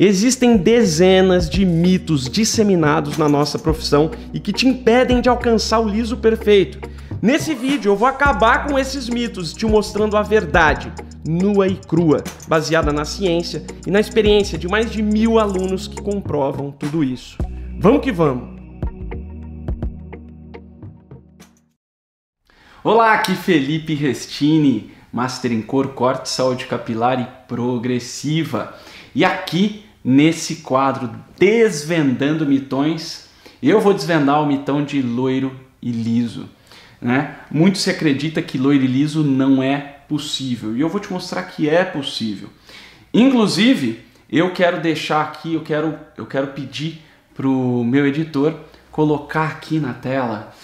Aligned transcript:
Existem 0.00 0.56
dezenas 0.56 1.50
de 1.50 1.66
mitos 1.66 2.28
disseminados 2.28 3.18
na 3.18 3.28
nossa 3.28 3.58
profissão 3.58 4.12
e 4.32 4.38
que 4.38 4.52
te 4.52 4.68
impedem 4.68 5.20
de 5.20 5.28
alcançar 5.28 5.80
o 5.80 5.88
liso 5.88 6.18
perfeito. 6.18 6.78
Nesse 7.20 7.52
vídeo 7.52 7.90
eu 7.90 7.96
vou 7.96 8.06
acabar 8.06 8.68
com 8.68 8.78
esses 8.78 9.08
mitos, 9.08 9.52
te 9.52 9.66
mostrando 9.66 10.16
a 10.16 10.22
verdade, 10.22 10.92
nua 11.26 11.66
e 11.66 11.74
crua, 11.74 12.22
baseada 12.46 12.92
na 12.92 13.04
ciência 13.04 13.64
e 13.84 13.90
na 13.90 13.98
experiência 13.98 14.56
de 14.56 14.68
mais 14.68 14.88
de 14.88 15.02
mil 15.02 15.36
alunos 15.36 15.88
que 15.88 16.00
comprovam 16.00 16.70
tudo 16.70 17.02
isso. 17.02 17.36
Vamos 17.80 18.00
que 18.00 18.12
vamos! 18.12 18.56
Olá, 22.84 23.14
aqui 23.14 23.34
Felipe 23.34 23.94
Restini, 23.94 24.92
Master 25.12 25.50
em 25.50 25.60
Cor, 25.60 25.88
Corte, 25.88 26.28
Saúde 26.28 26.66
Capilar 26.66 27.20
e 27.20 27.48
Progressiva. 27.48 28.74
E 29.12 29.24
aqui 29.24 29.87
nesse 30.08 30.56
quadro 30.56 31.10
Desvendando 31.38 32.46
Mitões, 32.46 33.28
eu 33.62 33.78
vou 33.78 33.92
desvendar 33.92 34.42
o 34.42 34.46
mitão 34.46 34.82
de 34.82 35.02
loiro 35.02 35.54
e 35.82 35.90
liso. 35.90 36.48
Né? 36.98 37.36
Muito 37.50 37.76
se 37.76 37.90
acredita 37.90 38.40
que 38.40 38.56
loiro 38.56 38.84
e 38.84 38.86
liso 38.86 39.22
não 39.22 39.62
é 39.62 39.76
possível 40.08 40.74
e 40.74 40.80
eu 40.80 40.88
vou 40.88 40.98
te 40.98 41.12
mostrar 41.12 41.42
que 41.42 41.68
é 41.68 41.84
possível. 41.84 42.48
Inclusive, 43.12 44.00
eu 44.30 44.50
quero 44.54 44.80
deixar 44.80 45.20
aqui, 45.20 45.52
eu 45.52 45.60
quero, 45.60 45.98
eu 46.16 46.24
quero 46.24 46.48
pedir 46.48 47.02
para 47.34 47.46
o 47.46 47.84
meu 47.84 48.06
editor 48.06 48.54
colocar 48.90 49.48
aqui 49.48 49.78
na 49.78 49.92
tela, 49.92 50.54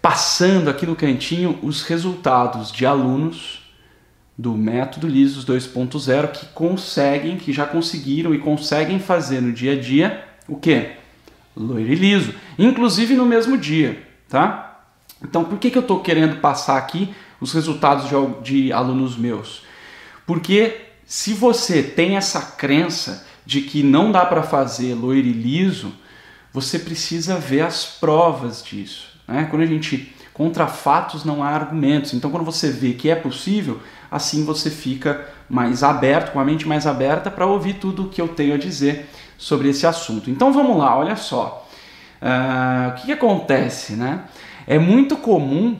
passando 0.00 0.70
aqui 0.70 0.86
no 0.86 0.94
cantinho, 0.94 1.58
os 1.60 1.82
resultados 1.82 2.70
de 2.70 2.86
alunos 2.86 3.61
do 4.36 4.52
método 4.52 5.06
Lisos 5.06 5.44
2.0 5.44 6.32
que 6.32 6.46
conseguem, 6.46 7.36
que 7.36 7.52
já 7.52 7.66
conseguiram 7.66 8.34
e 8.34 8.38
conseguem 8.38 8.98
fazer 8.98 9.40
no 9.40 9.52
dia 9.52 9.72
a 9.72 9.80
dia 9.80 10.24
o 10.48 10.56
que? 10.56 10.90
Loiro 11.54 11.92
e 11.92 11.94
liso, 11.94 12.34
inclusive 12.58 13.14
no 13.14 13.26
mesmo 13.26 13.58
dia, 13.58 14.02
tá? 14.28 14.80
Então, 15.22 15.44
por 15.44 15.58
que, 15.58 15.70
que 15.70 15.78
eu 15.78 15.82
estou 15.82 16.00
querendo 16.00 16.40
passar 16.40 16.78
aqui 16.78 17.14
os 17.40 17.52
resultados 17.52 18.08
de, 18.08 18.64
de 18.66 18.72
alunos 18.72 19.16
meus? 19.16 19.62
Porque 20.26 20.80
se 21.04 21.34
você 21.34 21.82
tem 21.82 22.16
essa 22.16 22.40
crença 22.40 23.26
de 23.44 23.60
que 23.60 23.82
não 23.82 24.10
dá 24.10 24.24
para 24.24 24.42
fazer 24.42 24.94
loiro 24.94 25.28
e 25.28 25.32
liso, 25.32 25.92
você 26.52 26.78
precisa 26.78 27.36
ver 27.38 27.62
as 27.62 27.84
provas 27.84 28.62
disso. 28.62 29.08
Né? 29.26 29.46
Quando 29.50 29.62
a 29.62 29.66
gente 29.66 30.14
contra 30.32 30.66
fatos 30.66 31.24
não 31.24 31.42
há 31.42 31.48
argumentos. 31.48 32.14
Então, 32.14 32.30
quando 32.30 32.44
você 32.44 32.70
vê 32.70 32.92
que 32.92 33.10
é 33.10 33.14
possível, 33.14 33.80
assim 34.10 34.44
você 34.44 34.70
fica 34.70 35.28
mais 35.48 35.82
aberto, 35.82 36.32
com 36.32 36.40
a 36.40 36.44
mente 36.44 36.66
mais 36.66 36.86
aberta 36.86 37.30
para 37.30 37.46
ouvir 37.46 37.74
tudo 37.74 38.04
o 38.04 38.08
que 38.08 38.20
eu 38.20 38.28
tenho 38.28 38.54
a 38.54 38.58
dizer 38.58 39.08
sobre 39.36 39.68
esse 39.68 39.86
assunto. 39.86 40.30
Então, 40.30 40.52
vamos 40.52 40.76
lá, 40.76 40.96
olha 40.96 41.16
só. 41.16 41.68
Uh, 42.20 42.90
o 42.90 42.94
que, 42.94 43.06
que 43.06 43.12
acontece, 43.12 43.94
né? 43.94 44.24
É 44.66 44.78
muito 44.78 45.16
comum 45.16 45.76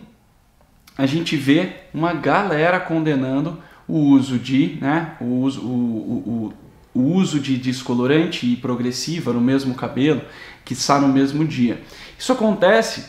a 0.97 1.06
gente 1.06 1.37
ver 1.37 1.89
uma 1.94 2.12
galera 2.12 2.78
condenando 2.81 3.59
o 3.89 3.98
uso 3.98 4.39
de, 4.39 4.78
né, 4.81 5.16
o 5.20 5.25
uso, 5.25 5.61
o, 5.62 6.53
o, 6.94 7.00
o, 7.00 7.14
uso 7.14 7.41
de 7.41 7.56
descolorante 7.56 8.47
e 8.47 8.56
progressiva 8.56 9.33
no 9.33 9.41
mesmo 9.41 9.75
cabelo 9.75 10.22
que 10.64 10.72
está 10.72 11.00
no 11.00 11.09
mesmo 11.09 11.44
dia. 11.44 11.83
Isso 12.19 12.33
acontece 12.33 13.05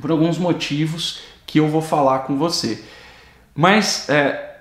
por 0.00 0.10
alguns 0.10 0.38
motivos 0.38 1.20
que 1.46 1.58
eu 1.60 1.68
vou 1.68 1.82
falar 1.82 2.20
com 2.20 2.36
você. 2.36 2.82
Mas, 3.54 4.08
é, 4.08 4.56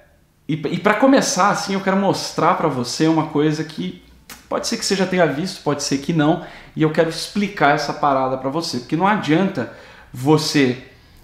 e, 0.47 0.53
e 0.53 0.79
para 0.79 0.95
começar, 0.95 1.49
assim, 1.49 1.73
eu 1.73 1.81
quero 1.81 1.97
mostrar 1.97 2.55
para 2.55 2.67
você 2.67 3.07
uma 3.07 3.27
coisa 3.27 3.63
que 3.63 4.03
pode 4.49 4.67
ser 4.67 4.77
que 4.77 4.85
você 4.85 4.95
já 4.95 5.05
tenha 5.05 5.25
visto, 5.25 5.63
pode 5.63 5.81
ser 5.81 5.99
que 5.99 6.11
não, 6.11 6.45
e 6.75 6.83
eu 6.83 6.91
quero 6.91 7.09
explicar 7.09 7.75
essa 7.75 7.93
parada 7.93 8.37
para 8.37 8.49
você, 8.49 8.79
porque 8.79 8.97
não 8.97 9.07
adianta 9.07 9.71
você 10.13 10.83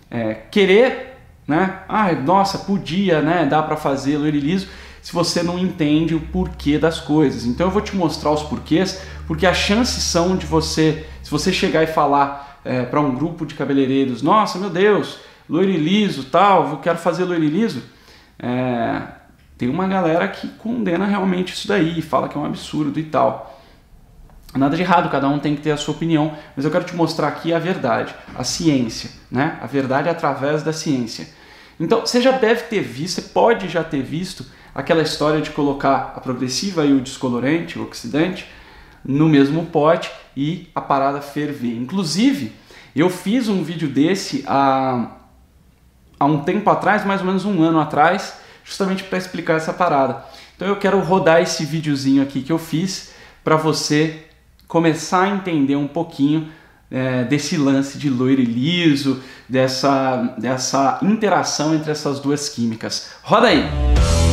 é, 0.09 0.33
querer, 0.33 1.17
né? 1.45 1.81
Ah, 1.89 2.13
nossa, 2.13 2.59
podia, 2.59 3.21
né? 3.21 3.45
Dá 3.45 3.61
para 3.61 3.75
fazer 3.75 4.17
loiro 4.17 4.37
liso, 4.37 4.69
se 5.01 5.11
você 5.11 5.43
não 5.43 5.59
entende 5.59 6.15
o 6.15 6.21
porquê 6.21 6.77
das 6.77 6.99
coisas. 6.99 7.45
Então 7.45 7.67
eu 7.67 7.71
vou 7.71 7.81
te 7.81 7.95
mostrar 7.95 8.31
os 8.31 8.43
porquês, 8.43 9.01
porque 9.27 9.45
as 9.45 9.57
chances 9.57 10.03
são 10.03 10.37
de 10.37 10.45
você, 10.45 11.05
se 11.21 11.29
você 11.29 11.51
chegar 11.51 11.83
e 11.83 11.87
falar 11.87 12.46
é, 12.67 12.83
para 12.83 12.99
um 12.99 13.15
grupo 13.15 13.45
de 13.45 13.55
cabeleireiros, 13.55 14.21
nossa, 14.21 14.59
meu 14.59 14.69
Deus, 14.69 15.19
loiro 15.49 15.69
e 15.69 15.77
liso, 15.77 16.25
tal, 16.25 16.69
eu 16.69 16.77
quero 16.77 16.97
fazer 16.97 17.23
loiro 17.23 17.43
e 17.43 17.49
liso, 17.49 17.81
é, 18.37 19.01
tem 19.57 19.69
uma 19.69 19.87
galera 19.87 20.27
que 20.27 20.47
condena 20.49 21.05
realmente 21.05 21.53
isso 21.53 21.67
daí, 21.67 22.01
fala 22.01 22.27
que 22.27 22.37
é 22.37 22.41
um 22.41 22.45
absurdo 22.45 22.99
e 22.99 23.03
tal. 23.03 23.59
Nada 24.53 24.75
de 24.75 24.81
errado, 24.81 25.09
cada 25.09 25.27
um 25.27 25.39
tem 25.39 25.55
que 25.55 25.61
ter 25.61 25.71
a 25.71 25.77
sua 25.77 25.93
opinião, 25.93 26.33
mas 26.55 26.65
eu 26.65 26.71
quero 26.71 26.83
te 26.83 26.95
mostrar 26.95 27.27
aqui 27.27 27.53
a 27.53 27.59
verdade, 27.59 28.13
a 28.35 28.43
ciência, 28.43 29.09
né? 29.29 29.57
A 29.61 29.67
verdade 29.67 30.09
através 30.09 30.63
da 30.63 30.71
ciência. 30.71 31.27
Então, 31.79 32.01
você 32.01 32.21
já 32.21 32.31
deve 32.31 32.63
ter 32.63 32.81
visto, 32.81 33.21
você 33.21 33.29
pode 33.29 33.67
já 33.67 33.83
ter 33.83 34.01
visto 34.01 34.45
aquela 34.73 35.01
história 35.01 35.41
de 35.41 35.49
colocar 35.51 36.13
a 36.15 36.21
progressiva 36.21 36.85
e 36.85 36.93
o 36.93 37.01
descolorante, 37.01 37.77
o 37.77 37.83
oxidante, 37.83 38.47
no 39.03 39.27
mesmo 39.27 39.65
pote 39.65 40.09
e 40.37 40.69
a 40.75 40.79
parada 40.79 41.19
ferver. 41.19 41.75
Inclusive, 41.75 42.53
eu 42.95 43.09
fiz 43.09 43.49
um 43.49 43.63
vídeo 43.63 43.89
desse 43.89 44.43
há, 44.45 45.13
há 46.19 46.25
um 46.25 46.43
tempo 46.43 46.69
atrás, 46.69 47.03
mais 47.03 47.21
ou 47.21 47.27
menos 47.27 47.43
um 47.43 47.63
ano 47.63 47.79
atrás, 47.79 48.35
justamente 48.63 49.03
para 49.03 49.17
explicar 49.17 49.55
essa 49.55 49.73
parada. 49.73 50.23
Então 50.55 50.67
eu 50.67 50.75
quero 50.75 50.99
rodar 50.99 51.41
esse 51.41 51.65
videozinho 51.65 52.21
aqui 52.21 52.43
que 52.43 52.51
eu 52.51 52.59
fiz 52.59 53.13
para 53.43 53.55
você 53.55 54.25
começar 54.67 55.23
a 55.23 55.29
entender 55.29 55.75
um 55.75 55.87
pouquinho 55.87 56.49
é, 56.91 57.23
desse 57.23 57.57
lance 57.57 57.97
de 57.97 58.07
loiro 58.07 58.41
e 58.41 58.45
liso, 58.45 59.23
dessa, 59.49 60.35
dessa 60.37 60.99
interação 61.01 61.73
entre 61.73 61.91
essas 61.91 62.19
duas 62.19 62.47
químicas. 62.47 63.11
Roda 63.23 63.47
aí! 63.47 64.26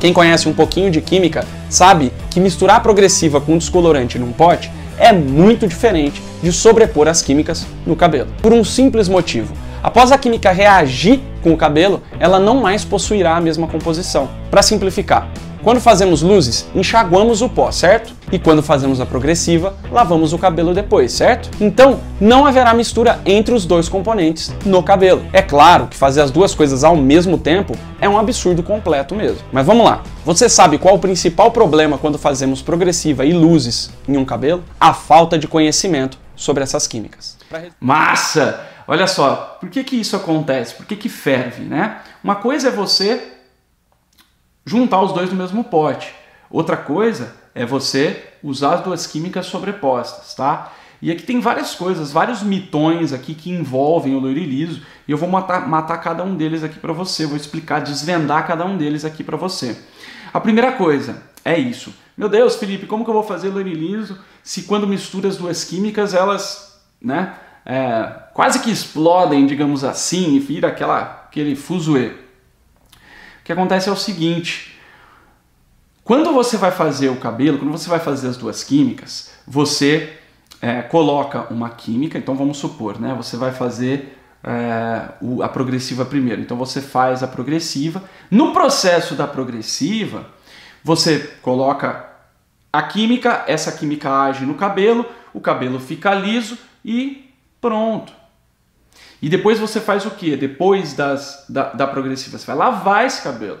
Quem 0.00 0.14
conhece 0.14 0.48
um 0.48 0.54
pouquinho 0.54 0.90
de 0.90 1.02
química 1.02 1.46
sabe 1.68 2.10
que 2.30 2.40
misturar 2.40 2.82
progressiva 2.82 3.38
com 3.38 3.58
descolorante 3.58 4.18
num 4.18 4.32
pote 4.32 4.70
é 4.98 5.12
muito 5.12 5.68
diferente 5.68 6.22
de 6.42 6.50
sobrepor 6.50 7.06
as 7.06 7.20
químicas 7.20 7.66
no 7.86 7.94
cabelo. 7.94 8.28
Por 8.40 8.52
um 8.54 8.64
simples 8.64 9.08
motivo. 9.08 9.54
Após 9.82 10.12
a 10.12 10.18
química 10.18 10.52
reagir 10.52 11.20
com 11.42 11.52
o 11.52 11.56
cabelo, 11.56 12.02
ela 12.18 12.38
não 12.38 12.56
mais 12.56 12.84
possuirá 12.84 13.36
a 13.36 13.40
mesma 13.40 13.66
composição. 13.66 14.28
Para 14.50 14.62
simplificar, 14.62 15.28
quando 15.62 15.80
fazemos 15.80 16.22
luzes, 16.22 16.66
enxaguamos 16.74 17.42
o 17.42 17.48
pó, 17.48 17.70
certo? 17.70 18.14
E 18.32 18.38
quando 18.38 18.62
fazemos 18.62 19.00
a 19.00 19.06
progressiva, 19.06 19.74
lavamos 19.90 20.32
o 20.32 20.38
cabelo 20.38 20.72
depois, 20.72 21.12
certo? 21.12 21.50
Então, 21.60 22.00
não 22.18 22.46
haverá 22.46 22.72
mistura 22.72 23.20
entre 23.26 23.54
os 23.54 23.66
dois 23.66 23.88
componentes 23.88 24.54
no 24.64 24.82
cabelo. 24.82 25.24
É 25.32 25.42
claro 25.42 25.86
que 25.86 25.96
fazer 25.96 26.22
as 26.22 26.30
duas 26.30 26.54
coisas 26.54 26.82
ao 26.82 26.96
mesmo 26.96 27.36
tempo 27.36 27.74
é 28.00 28.08
um 28.08 28.18
absurdo 28.18 28.62
completo 28.62 29.14
mesmo. 29.14 29.40
Mas 29.52 29.66
vamos 29.66 29.84
lá. 29.84 30.02
Você 30.24 30.48
sabe 30.48 30.78
qual 30.78 30.94
o 30.94 30.98
principal 30.98 31.50
problema 31.50 31.98
quando 31.98 32.18
fazemos 32.18 32.62
progressiva 32.62 33.24
e 33.24 33.32
luzes 33.32 33.90
em 34.08 34.16
um 34.16 34.24
cabelo? 34.24 34.62
A 34.78 34.94
falta 34.94 35.38
de 35.38 35.46
conhecimento 35.46 36.18
sobre 36.34 36.62
essas 36.62 36.86
químicas. 36.86 37.36
Massa! 37.78 38.69
Olha 38.90 39.06
só, 39.06 39.56
por 39.60 39.70
que, 39.70 39.84
que 39.84 39.94
isso 39.94 40.16
acontece? 40.16 40.74
Por 40.74 40.84
que, 40.84 40.96
que 40.96 41.08
ferve, 41.08 41.62
né? 41.62 42.00
Uma 42.24 42.34
coisa 42.34 42.66
é 42.66 42.70
você 42.72 43.34
juntar 44.66 45.00
os 45.00 45.12
dois 45.12 45.30
no 45.30 45.36
mesmo 45.36 45.62
pote. 45.62 46.12
Outra 46.50 46.76
coisa 46.76 47.36
é 47.54 47.64
você 47.64 48.20
usar 48.42 48.74
as 48.74 48.80
duas 48.80 49.06
químicas 49.06 49.46
sobrepostas, 49.46 50.34
tá? 50.34 50.72
E 51.00 51.12
aqui 51.12 51.22
tem 51.22 51.38
várias 51.38 51.72
coisas, 51.72 52.10
vários 52.10 52.42
mitões 52.42 53.12
aqui 53.12 53.32
que 53.32 53.48
envolvem 53.48 54.16
o 54.16 54.18
loiro 54.18 54.40
e 54.40 54.82
eu 55.06 55.16
vou 55.16 55.28
matar, 55.28 55.68
matar 55.68 55.98
cada 55.98 56.24
um 56.24 56.34
deles 56.34 56.64
aqui 56.64 56.80
para 56.80 56.92
você, 56.92 57.26
vou 57.26 57.36
explicar, 57.36 57.82
desvendar 57.82 58.44
cada 58.44 58.64
um 58.64 58.76
deles 58.76 59.04
aqui 59.04 59.22
para 59.22 59.36
você. 59.36 59.78
A 60.32 60.40
primeira 60.40 60.72
coisa 60.72 61.22
é 61.44 61.56
isso. 61.56 61.94
Meu 62.16 62.28
Deus, 62.28 62.56
Felipe, 62.56 62.86
como 62.86 63.04
que 63.04 63.10
eu 63.10 63.14
vou 63.14 63.22
fazer 63.22 63.50
loiro 63.50 63.68
e 63.68 63.72
liso 63.74 64.18
se 64.42 64.62
quando 64.62 64.88
mistura 64.88 65.28
as 65.28 65.36
duas 65.36 65.62
químicas 65.62 66.12
elas, 66.12 66.82
né, 67.00 67.36
é, 67.64 68.12
quase 68.32 68.60
que 68.60 68.70
explodem, 68.70 69.46
digamos 69.46 69.84
assim, 69.84 70.34
e 70.34 70.38
vira 70.38 70.68
aquela, 70.68 71.24
aquele 71.28 71.54
fuzuê? 71.54 72.08
O 72.08 73.44
que 73.44 73.52
acontece 73.52 73.88
é 73.88 73.92
o 73.92 73.96
seguinte: 73.96 74.78
quando 76.02 76.32
você 76.32 76.56
vai 76.56 76.70
fazer 76.70 77.08
o 77.08 77.16
cabelo, 77.16 77.58
quando 77.58 77.72
você 77.72 77.88
vai 77.88 78.00
fazer 78.00 78.28
as 78.28 78.36
duas 78.36 78.64
químicas, 78.64 79.32
você 79.46 80.18
é, 80.60 80.82
coloca 80.82 81.46
uma 81.52 81.70
química, 81.70 82.18
então 82.18 82.34
vamos 82.34 82.58
supor, 82.58 83.00
né? 83.00 83.14
Você 83.16 83.36
vai 83.36 83.52
fazer 83.52 84.18
é, 84.42 85.08
o, 85.20 85.42
a 85.42 85.48
progressiva 85.48 86.04
primeiro. 86.04 86.40
Então 86.40 86.56
você 86.56 86.80
faz 86.80 87.22
a 87.22 87.28
progressiva. 87.28 88.02
No 88.30 88.52
processo 88.52 89.14
da 89.14 89.26
progressiva, 89.26 90.26
você 90.82 91.18
coloca 91.42 92.08
a 92.72 92.82
química, 92.82 93.44
essa 93.46 93.72
química 93.72 94.10
age 94.10 94.44
no 94.44 94.54
cabelo, 94.54 95.04
o 95.32 95.40
cabelo 95.40 95.78
fica 95.78 96.14
liso 96.14 96.58
e 96.84 97.29
pronto. 97.60 98.12
E 99.22 99.28
depois 99.28 99.58
você 99.58 99.80
faz 99.80 100.06
o 100.06 100.10
que? 100.12 100.36
Depois 100.36 100.94
das, 100.94 101.44
da, 101.48 101.72
da 101.72 101.86
progressiva, 101.86 102.38
você 102.38 102.46
vai 102.46 102.56
lavar 102.56 103.04
esse 103.04 103.22
cabelo. 103.22 103.58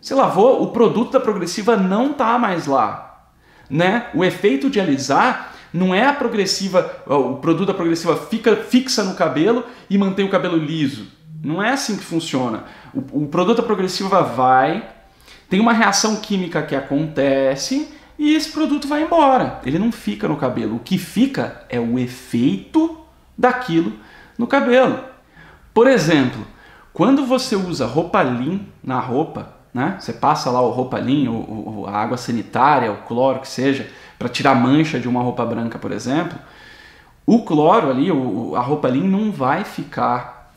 Você 0.00 0.14
lavou, 0.14 0.62
o 0.62 0.72
produto 0.72 1.12
da 1.12 1.20
progressiva 1.20 1.76
não 1.76 2.12
está 2.12 2.38
mais 2.38 2.66
lá. 2.66 3.28
Né? 3.68 4.08
O 4.14 4.24
efeito 4.24 4.68
de 4.68 4.80
alisar 4.80 5.54
não 5.72 5.94
é 5.94 6.06
a 6.06 6.12
progressiva, 6.12 7.02
o 7.06 7.36
produto 7.36 7.68
da 7.68 7.74
progressiva 7.74 8.16
fica 8.16 8.56
fixa 8.56 9.04
no 9.04 9.14
cabelo 9.14 9.64
e 9.88 9.96
mantém 9.96 10.24
o 10.24 10.30
cabelo 10.30 10.56
liso. 10.56 11.06
Não 11.42 11.62
é 11.62 11.70
assim 11.70 11.96
que 11.96 12.04
funciona. 12.04 12.64
O, 12.92 13.24
o 13.24 13.26
produto 13.28 13.58
da 13.58 13.62
progressiva 13.62 14.22
vai, 14.22 14.88
tem 15.48 15.60
uma 15.60 15.72
reação 15.72 16.16
química 16.16 16.62
que 16.62 16.74
acontece 16.74 17.92
e 18.22 18.36
esse 18.36 18.52
produto 18.52 18.86
vai 18.86 19.02
embora. 19.02 19.60
Ele 19.66 19.80
não 19.80 19.90
fica 19.90 20.28
no 20.28 20.36
cabelo. 20.36 20.76
O 20.76 20.78
que 20.78 20.96
fica 20.96 21.64
é 21.68 21.80
o 21.80 21.98
efeito 21.98 23.00
daquilo 23.36 23.94
no 24.38 24.46
cabelo. 24.46 25.00
Por 25.74 25.88
exemplo, 25.88 26.46
quando 26.92 27.26
você 27.26 27.56
usa 27.56 27.84
roupa 27.84 28.22
Lean 28.22 28.60
na 28.80 29.00
roupa, 29.00 29.54
né? 29.74 29.96
Você 29.98 30.12
passa 30.12 30.52
lá 30.52 30.60
o 30.60 30.70
roupa 30.70 30.98
Lean, 30.98 31.32
o, 31.32 31.80
o, 31.80 31.86
a 31.88 31.96
água 31.96 32.16
sanitária, 32.16 32.92
o 32.92 32.98
cloro 32.98 33.40
que 33.40 33.48
seja, 33.48 33.90
para 34.16 34.28
tirar 34.28 34.54
mancha 34.54 35.00
de 35.00 35.08
uma 35.08 35.20
roupa 35.20 35.44
branca, 35.44 35.76
por 35.76 35.90
exemplo, 35.90 36.38
o 37.26 37.42
cloro 37.42 37.90
ali, 37.90 38.12
o, 38.12 38.54
a 38.54 38.60
roupa 38.60 38.86
Lean 38.86 39.02
não 39.02 39.32
vai 39.32 39.64
ficar, 39.64 40.52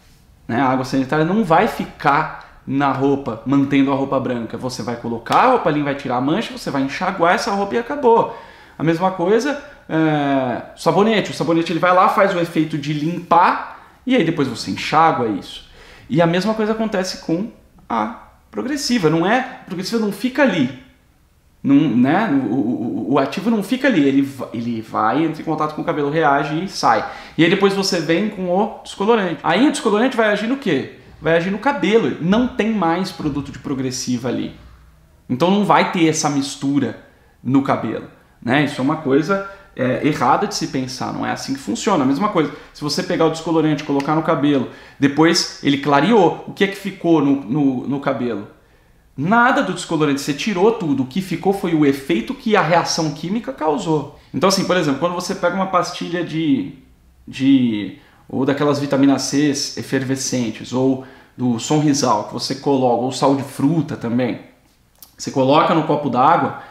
né? 0.48 0.62
A 0.62 0.68
água 0.68 0.86
sanitária 0.86 1.26
não 1.26 1.44
vai 1.44 1.68
ficar 1.68 2.45
na 2.68 2.92
roupa, 2.92 3.42
mantendo 3.46 3.92
a 3.92 3.96
roupa 3.96 4.20
branca. 4.20 4.58
Você 4.58 4.82
vai 4.82 4.96
colocar 4.96 5.38
a 5.38 5.48
roupa 5.52 5.70
Lean, 5.70 5.84
vai 5.84 5.96
tirar 5.96 6.18
a 6.18 6.22
mancha, 6.22 6.58
você 6.58 6.72
vai 6.72 6.82
enxaguar 6.82 7.36
essa 7.36 7.52
roupa 7.52 7.76
e 7.76 7.78
acabou. 7.78 8.38
A 8.78 8.84
mesma 8.84 9.12
coisa, 9.12 9.64
é, 9.88 10.62
sabonete. 10.76 11.32
O 11.32 11.34
sabonete 11.34 11.72
ele 11.72 11.80
vai 11.80 11.94
lá, 11.94 12.10
faz 12.10 12.36
o 12.36 12.40
efeito 12.40 12.78
de 12.78 12.94
limpar 12.94 14.00
e 14.06 14.16
aí 14.16 14.24
depois 14.24 14.48
você 14.48 14.72
enxágua 14.72 15.28
isso. 15.28 15.70
E 16.10 16.22
a 16.22 16.28
mesma 16.28 16.54
coisa 16.54 16.74
acontece 16.74 17.26
com 17.26 17.50
a 17.88 18.20
progressiva. 18.52 19.10
Não 19.10 19.26
é, 19.26 19.42
progressiva 19.66 20.04
não 20.04 20.12
fica 20.12 20.42
ali. 20.42 20.84
Não, 21.64 21.76
né? 21.76 22.30
o, 22.32 22.54
o, 22.54 23.14
o, 23.14 23.20
ativo 23.20 23.50
não 23.50 23.64
fica 23.64 23.88
ali, 23.88 24.08
ele, 24.08 24.32
ele 24.54 24.82
vai, 24.82 25.26
entra 25.26 25.42
em 25.42 25.46
contato 25.46 25.74
com 25.74 25.82
o 25.82 25.86
cabelo, 25.86 26.12
reage 26.12 26.64
e 26.64 26.68
sai. 26.68 27.04
E 27.36 27.44
aí 27.44 27.50
depois 27.50 27.74
você 27.74 28.00
vem 28.00 28.30
com 28.30 28.56
o 28.56 28.82
descolorante. 28.84 29.40
Aí 29.42 29.68
o 29.68 29.72
descolorante 29.72 30.16
vai 30.16 30.28
agir 30.28 30.46
no 30.46 30.58
quê? 30.58 31.00
Vai 31.26 31.38
agir 31.38 31.50
no 31.50 31.58
cabelo. 31.58 32.18
Não 32.22 32.48
tem 32.48 32.72
mais 32.72 33.12
produto 33.12 33.52
de 33.52 33.58
progressiva 33.58 34.30
ali. 34.30 34.56
Então 35.28 35.50
não 35.50 35.66
vai 35.66 35.92
ter 35.92 36.08
essa 36.08 36.30
mistura 36.30 37.04
no 37.44 37.64
cabelo. 37.64 38.08
Né? 38.40 38.66
Isso 38.66 38.80
é 38.80 38.84
uma 38.84 38.98
coisa 38.98 39.50
é, 39.76 40.06
errada 40.08 40.46
de 40.46 40.54
se 40.54 40.68
pensar, 40.68 41.12
não 41.12 41.26
é 41.26 41.32
assim 41.32 41.56
que 41.56 41.60
funciona. 41.60 42.04
A 42.04 42.08
mesma 42.08 42.30
coisa, 42.30 42.54
se 42.72 42.84
você 42.84 43.02
pegar 43.02 43.26
o 43.26 43.32
descolorante 43.32 43.84
colocar 43.84 44.14
no 44.14 44.22
cabelo, 44.22 44.70
depois 45.00 45.64
ele 45.64 45.80
clareou, 45.80 46.46
o 46.48 46.54
que 46.54 46.64
é 46.64 46.68
que 46.68 46.76
ficou 46.76 47.26
no, 47.26 47.42
no, 47.42 47.88
no 47.88 48.00
cabelo? 48.00 48.48
Nada 49.18 49.64
do 49.64 49.74
descolorante, 49.74 50.22
você 50.22 50.32
tirou 50.32 50.74
tudo, 50.74 51.02
o 51.02 51.08
que 51.08 51.24
ficou 51.24 51.54
foi 51.54 51.74
o 51.74 51.88
efeito 51.88 52.36
que 52.36 52.56
a 52.56 52.62
reação 52.62 53.16
química 53.16 53.52
causou. 53.52 54.20
Então, 54.32 54.50
assim, 54.50 54.66
por 54.66 54.78
exemplo, 54.78 55.00
quando 55.00 55.16
você 55.16 55.34
pega 55.34 55.56
uma 55.56 55.72
pastilha 55.72 56.24
de. 56.24 56.74
de 57.28 57.98
ou 58.30 58.46
daquelas 58.46 58.80
vitaminas 58.80 59.24
C 59.24 59.50
efervescentes, 59.78 60.74
ou 60.74 61.06
do 61.38 61.60
sonrisal 61.60 62.26
que 62.26 62.34
você 62.34 62.56
coloca, 62.56 63.04
ou 63.04 63.12
sal 63.12 63.36
de 63.36 63.44
fruta 63.44 63.96
também, 63.96 64.42
você 65.18 65.32
coloca 65.32 65.74
no 65.74 65.84
copo 65.84 66.10
d'água 66.10 66.62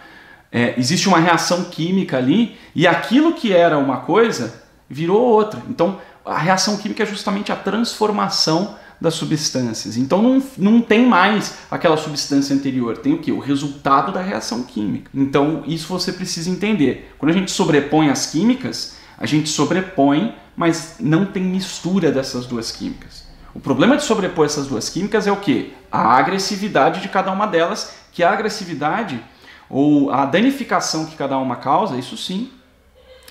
é, 0.55 0.73
existe 0.79 1.09
uma 1.09 1.19
reação 1.19 1.65
química 1.65 2.17
ali 2.17 2.57
e 2.77 2.87
aquilo 2.87 3.33
que 3.33 3.53
era 3.53 3.77
uma 3.77 3.97
coisa 3.97 4.63
virou 4.89 5.21
outra. 5.21 5.61
Então, 5.69 5.99
a 6.25 6.39
reação 6.39 6.77
química 6.77 7.03
é 7.03 7.07
justamente 7.07 7.51
a 7.51 7.57
transformação 7.57 8.77
das 9.01 9.15
substâncias. 9.15 9.97
Então 9.97 10.23
não, 10.23 10.43
não 10.57 10.81
tem 10.81 11.05
mais 11.05 11.57
aquela 11.69 11.97
substância 11.97 12.55
anterior, 12.55 12.97
tem 12.99 13.13
o 13.13 13.19
que? 13.19 13.33
O 13.33 13.41
resultado 13.41 14.13
da 14.13 14.23
reação 14.23 14.63
química. 14.63 15.11
Então 15.13 15.65
isso 15.67 15.89
você 15.89 16.13
precisa 16.13 16.49
entender. 16.49 17.13
Quando 17.19 17.33
a 17.33 17.35
gente 17.35 17.51
sobrepõe 17.51 18.09
as 18.09 18.27
químicas, 18.27 18.95
a 19.19 19.27
gente 19.27 19.49
sobrepõe, 19.49 20.37
mas 20.57 20.97
não 21.01 21.27
tem 21.27 21.43
mistura 21.43 22.13
dessas 22.13 22.47
duas 22.47 22.71
químicas. 22.71 23.24
O 23.55 23.61
problema 23.61 23.97
de 23.97 24.03
sobrepor 24.03 24.47
essas 24.47 24.67
duas 24.67 24.89
químicas 24.89 25.27
é 25.27 25.33
o 25.33 25.37
que? 25.37 25.73
A 25.91 26.17
agressividade 26.17 27.01
de 27.01 27.09
cada 27.09 27.31
uma 27.31 27.47
delas, 27.47 27.95
que 28.13 28.23
a 28.23 28.33
agressividade 28.33 29.23
ou 29.71 30.11
a 30.11 30.25
danificação 30.25 31.07
que 31.07 31.17
cada 31.17 31.39
uma 31.39 31.57
causa, 31.57 31.97
isso 31.97 32.17
sim 32.17 32.51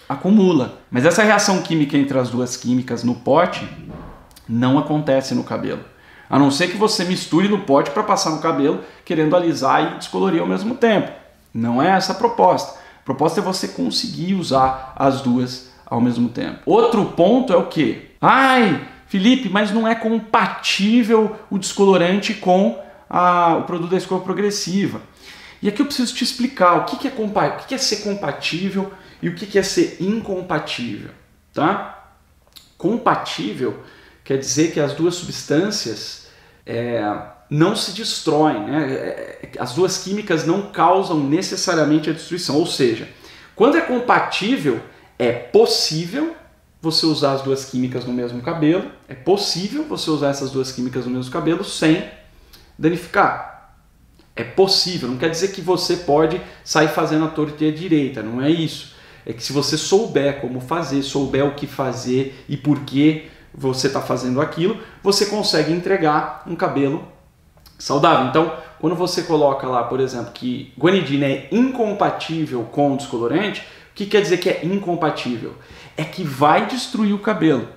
acumula. 0.07 0.79
Mas 0.89 1.05
essa 1.05 1.23
reação 1.23 1.61
química 1.61 1.97
entre 1.97 2.17
as 2.17 2.29
duas 2.29 2.55
químicas 2.55 3.03
no 3.03 3.15
pote 3.15 3.67
não 4.47 4.79
acontece 4.79 5.35
no 5.35 5.43
cabelo. 5.43 5.83
A 6.29 6.39
não 6.39 6.49
ser 6.49 6.69
que 6.69 6.77
você 6.77 7.03
misture 7.03 7.47
no 7.47 7.59
pote 7.59 7.91
para 7.91 8.01
passar 8.01 8.31
no 8.31 8.41
cabelo, 8.41 8.79
querendo 9.05 9.35
alisar 9.35 9.93
e 9.93 9.97
descolorir 9.97 10.41
ao 10.41 10.47
mesmo 10.47 10.75
tempo. 10.75 11.11
Não 11.53 11.81
é 11.81 11.89
essa 11.89 12.13
a 12.13 12.15
proposta. 12.15 12.79
A 13.01 13.03
proposta 13.03 13.39
é 13.39 13.43
você 13.43 13.67
conseguir 13.67 14.33
usar 14.33 14.93
as 14.95 15.21
duas 15.21 15.69
ao 15.85 16.01
mesmo 16.01 16.29
tempo. 16.29 16.59
Outro 16.65 17.05
ponto 17.05 17.53
é 17.53 17.57
o 17.57 17.67
que? 17.67 18.09
Ai, 18.19 18.87
Felipe, 19.13 19.48
mas 19.48 19.69
não 19.69 19.88
é 19.88 19.94
compatível 19.94 21.38
o 21.51 21.60
descolorante 21.60 22.33
com 22.33 22.83
a, 23.07 23.57
o 23.57 23.62
produto 23.62 23.92
da 23.92 23.98
escova 23.98 24.24
progressiva. 24.24 25.04
E 25.62 25.69
aqui 25.69 25.83
eu 25.83 25.86
preciso 25.86 26.15
te 26.15 26.24
explicar 26.24 26.77
o 26.77 26.86
que, 26.86 27.07
é, 27.07 27.12
o 27.12 27.68
que 27.68 27.75
é 27.75 27.77
ser 27.77 27.98
compatível 27.98 28.92
e 29.21 29.30
o 29.30 29.36
que 29.36 29.60
é 29.60 29.62
ser 29.62 29.98
incompatível. 30.00 31.12
Tá? 31.54 32.12
Compatível 32.75 33.83
quer 34.24 34.39
dizer 34.39 34.71
que 34.71 34.80
as 34.80 34.94
duas 34.94 35.13
substâncias 35.13 36.30
é, 36.66 37.04
não 37.51 37.75
se 37.75 37.92
destroem, 37.92 38.63
né? 38.63 38.94
É, 38.94 39.51
as 39.59 39.75
duas 39.75 40.00
químicas 40.00 40.44
não 40.48 40.71
causam 40.71 41.19
necessariamente 41.19 42.09
a 42.09 42.13
destruição. 42.13 42.56
Ou 42.56 42.66
seja, 42.66 43.07
quando 43.56 43.77
é 43.77 43.81
compatível, 43.81 44.81
é 45.19 45.31
possível 45.33 46.36
você 46.83 47.06
usar 47.06 47.31
as 47.31 47.41
duas 47.41 47.63
químicas 47.63 48.03
no 48.03 48.12
mesmo 48.12 48.41
cabelo, 48.41 48.91
é 49.07 49.15
possível 49.15 49.85
você 49.85 50.09
usar 50.09 50.31
essas 50.31 50.51
duas 50.51 50.69
químicas 50.69 51.06
no 51.06 51.12
mesmo 51.12 51.31
cabelo 51.31 51.63
sem 51.63 52.04
danificar. 52.78 53.78
É 54.35 54.44
possível, 54.44 55.07
não 55.07 55.16
quer 55.16 55.30
dizer 55.30 55.54
que 55.54 55.61
você 55.61 55.95
pode 55.95 56.42
sair 56.61 56.90
fazendo 56.90 57.23
a 57.23 57.30
torta 57.30 57.63
a 57.63 57.71
direita, 57.71 58.21
não 58.21 58.42
é 58.42 58.49
isso. 58.49 58.95
É 59.25 59.31
que 59.31 59.42
se 59.42 59.54
você 59.54 59.78
souber 59.78 60.42
como 60.42 60.59
fazer, 60.59 61.02
souber 61.04 61.45
o 61.45 61.56
que 61.56 61.68
fazer 61.68 62.44
e 62.49 62.57
por 62.57 62.81
que 62.81 63.30
você 63.54 63.87
está 63.87 64.02
fazendo 64.02 64.42
aquilo, 64.42 64.78
você 65.02 65.28
consegue 65.28 65.71
entregar 65.71 66.44
um 66.45 66.54
cabelo 66.54 67.07
saudável. 67.80 68.28
Então, 68.28 68.57
quando 68.81 68.97
você 68.97 69.21
coloca 69.21 69.66
lá, 69.69 69.85
por 69.85 70.02
exemplo, 70.02 70.33
que 70.33 70.73
guanidina 70.78 71.28
é 71.28 71.47
incompatível 71.49 72.63
com 72.63 72.94
o 72.94 72.97
descolorante, 72.97 73.61
o 73.61 73.95
que 73.95 74.06
quer 74.06 74.21
dizer 74.21 74.37
que 74.37 74.49
é 74.49 74.66
incompatível? 74.66 75.54
É 75.95 76.04
que 76.04 76.23
vai 76.23 76.66
destruir 76.66 77.14
o 77.14 77.19
cabelo. 77.19 77.68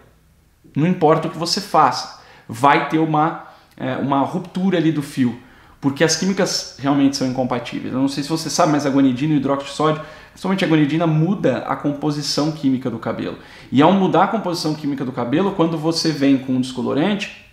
Não 0.74 0.86
importa 0.86 1.28
o 1.28 1.30
que 1.30 1.38
você 1.38 1.60
faça, 1.60 2.22
vai 2.48 2.88
ter 2.88 2.98
uma, 2.98 3.46
é, 3.76 3.96
uma 3.96 4.20
ruptura 4.20 4.78
ali 4.78 4.92
do 4.92 5.02
fio 5.02 5.40
porque 5.86 6.02
as 6.02 6.16
químicas 6.16 6.76
realmente 6.80 7.16
são 7.16 7.28
incompatíveis. 7.28 7.92
Eu 7.94 8.00
não 8.00 8.08
sei 8.08 8.22
se 8.22 8.28
você 8.28 8.50
sabe, 8.50 8.72
mas 8.72 8.86
a 8.86 8.90
guanidina 8.90 9.34
e 9.34 9.36
o 9.36 9.38
hidróxido 9.38 9.70
de 9.70 9.76
sódio, 9.76 10.02
principalmente 10.30 10.64
a 10.64 10.68
guanidina, 10.68 11.06
muda 11.06 11.58
a 11.58 11.76
composição 11.76 12.50
química 12.50 12.90
do 12.90 12.98
cabelo. 12.98 13.38
E 13.70 13.80
ao 13.80 13.92
mudar 13.92 14.24
a 14.24 14.26
composição 14.26 14.74
química 14.74 15.04
do 15.04 15.12
cabelo, 15.12 15.52
quando 15.52 15.78
você 15.78 16.10
vem 16.10 16.38
com 16.38 16.54
um 16.54 16.60
descolorante, 16.60 17.46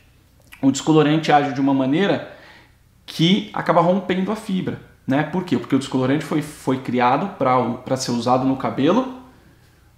o 0.61 0.71
descolorante 0.71 1.31
age 1.31 1.53
de 1.53 1.61
uma 1.61 1.75
maneira 1.75 2.35
que 3.05 3.51
acaba 3.53 3.81
rompendo 3.81 4.31
a 4.31 4.35
fibra. 4.35 4.81
Né? 5.05 5.21
Por 5.21 5.43
quê? 5.43 5.57
Porque 5.57 5.75
o 5.75 5.79
descolorante 5.79 6.25
foi, 6.25 6.41
foi 6.41 6.79
criado 6.79 7.35
para 7.37 7.97
ser 7.97 8.11
usado 8.11 8.45
no 8.45 8.55
cabelo 8.55 9.21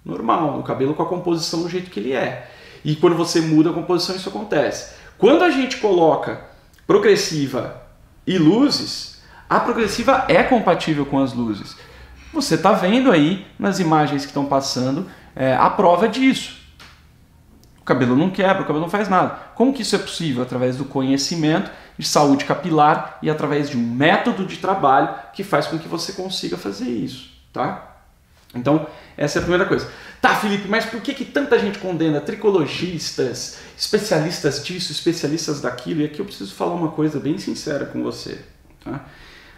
normal, 0.06 0.56
no 0.56 0.62
cabelo 0.62 0.94
com 0.94 1.02
a 1.02 1.06
composição 1.06 1.62
do 1.62 1.68
jeito 1.68 1.90
que 1.90 1.98
ele 1.98 2.12
é. 2.12 2.48
E 2.84 2.94
quando 2.94 3.16
você 3.16 3.40
muda 3.40 3.70
a 3.70 3.72
composição, 3.72 4.14
isso 4.14 4.28
acontece. 4.28 4.94
Quando 5.18 5.42
a 5.42 5.50
gente 5.50 5.78
coloca 5.78 6.40
progressiva 6.86 7.82
e 8.24 8.38
luzes, 8.38 9.20
a 9.50 9.58
progressiva 9.58 10.24
é 10.28 10.44
compatível 10.44 11.04
com 11.04 11.18
as 11.18 11.32
luzes. 11.32 11.76
Você 12.32 12.54
está 12.54 12.72
vendo 12.72 13.10
aí 13.10 13.44
nas 13.58 13.80
imagens 13.80 14.22
que 14.22 14.28
estão 14.28 14.46
passando 14.46 15.08
é, 15.34 15.54
a 15.56 15.68
prova 15.68 16.08
disso. 16.08 16.56
O 17.80 17.84
cabelo 17.84 18.16
não 18.16 18.30
quebra, 18.30 18.62
o 18.62 18.66
cabelo 18.66 18.82
não 18.82 18.90
faz 18.90 19.08
nada. 19.08 19.30
Como 19.56 19.72
que 19.72 19.82
isso 19.82 19.96
é 19.96 19.98
possível? 19.98 20.42
Através 20.42 20.76
do 20.76 20.84
conhecimento 20.84 21.70
de 21.98 22.06
saúde 22.06 22.44
capilar 22.44 23.18
e 23.22 23.30
através 23.30 23.70
de 23.70 23.76
um 23.76 23.82
método 23.82 24.44
de 24.44 24.58
trabalho 24.58 25.08
que 25.32 25.42
faz 25.42 25.66
com 25.66 25.78
que 25.78 25.88
você 25.88 26.12
consiga 26.12 26.56
fazer 26.56 26.88
isso, 26.88 27.30
tá? 27.52 27.95
Então, 28.56 28.86
essa 29.16 29.38
é 29.38 29.40
a 29.40 29.42
primeira 29.42 29.66
coisa. 29.66 29.88
Tá, 30.20 30.34
Felipe, 30.34 30.68
mas 30.68 30.86
por 30.86 31.00
que, 31.00 31.14
que 31.14 31.24
tanta 31.24 31.58
gente 31.58 31.78
condena 31.78 32.20
tricologistas, 32.20 33.58
especialistas 33.76 34.64
disso, 34.64 34.92
especialistas 34.92 35.60
daquilo? 35.60 36.00
E 36.00 36.06
aqui 36.06 36.20
eu 36.20 36.24
preciso 36.24 36.54
falar 36.54 36.74
uma 36.74 36.90
coisa 36.90 37.20
bem 37.20 37.38
sincera 37.38 37.86
com 37.86 38.02
você. 38.02 38.40
Tá? 38.82 39.04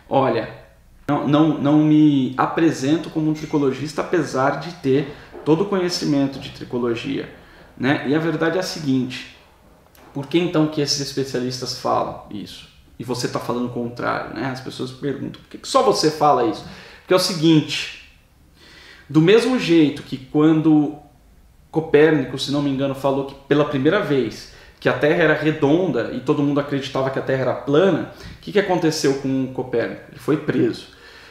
Olha, 0.09 0.49
não, 1.09 1.27
não, 1.27 1.59
não 1.59 1.79
me 1.79 2.35
apresento 2.37 3.09
como 3.11 3.31
um 3.31 3.35
tricologista, 3.35 4.03
apesar 4.03 4.61
de 4.61 4.73
ter 4.75 5.15
todo 5.45 5.63
o 5.63 5.67
conhecimento 5.67 6.39
de 6.39 6.51
tricologia. 6.51 7.33
Né? 7.77 8.09
E 8.09 8.15
a 8.15 8.19
verdade 8.19 8.57
é 8.57 8.61
a 8.61 8.65
seguinte: 8.65 9.39
por 10.13 10.27
que 10.27 10.39
então 10.39 10.67
que 10.67 10.81
esses 10.81 11.01
especialistas 11.01 11.79
falam 11.79 12.25
isso? 12.31 12.69
E 12.99 13.05
você 13.05 13.27
está 13.27 13.39
falando 13.39 13.67
o 13.67 13.73
contrário, 13.73 14.35
né? 14.35 14.51
As 14.51 14.61
pessoas 14.61 14.91
perguntam, 14.91 15.41
por 15.41 15.49
que, 15.49 15.59
que 15.59 15.69
só 15.69 15.83
você 15.83 16.11
fala 16.11 16.47
isso? 16.47 16.65
Porque 16.99 17.15
é 17.15 17.17
o 17.17 17.21
seguinte, 17.21 17.98
do 19.09 19.21
mesmo 19.21 19.59
jeito 19.59 20.03
que 20.03 20.17
quando 20.17 20.97
Copérnico, 21.71 22.39
se 22.39 22.51
não 22.51 22.63
me 22.63 22.71
engano, 22.71 22.95
falou 22.95 23.27
que 23.27 23.35
pela 23.47 23.65
primeira 23.65 24.01
vez 24.01 24.55
que 24.81 24.89
a 24.89 24.93
Terra 24.93 25.23
era 25.23 25.35
redonda 25.35 26.13
e 26.13 26.21
todo 26.21 26.43
mundo 26.43 26.61
acreditava 26.61 27.11
que 27.11 27.19
a 27.19 27.23
Terra 27.23 27.43
era 27.43 27.55
plana, 27.55 28.13
o 28.37 28.41
que, 28.41 28.53
que 28.53 28.59
aconteceu 28.59 29.15
com 29.15 29.53
Copérnico? 29.53 30.03
Ele 30.11 30.19
foi 30.19 30.37
preso. 30.39 30.89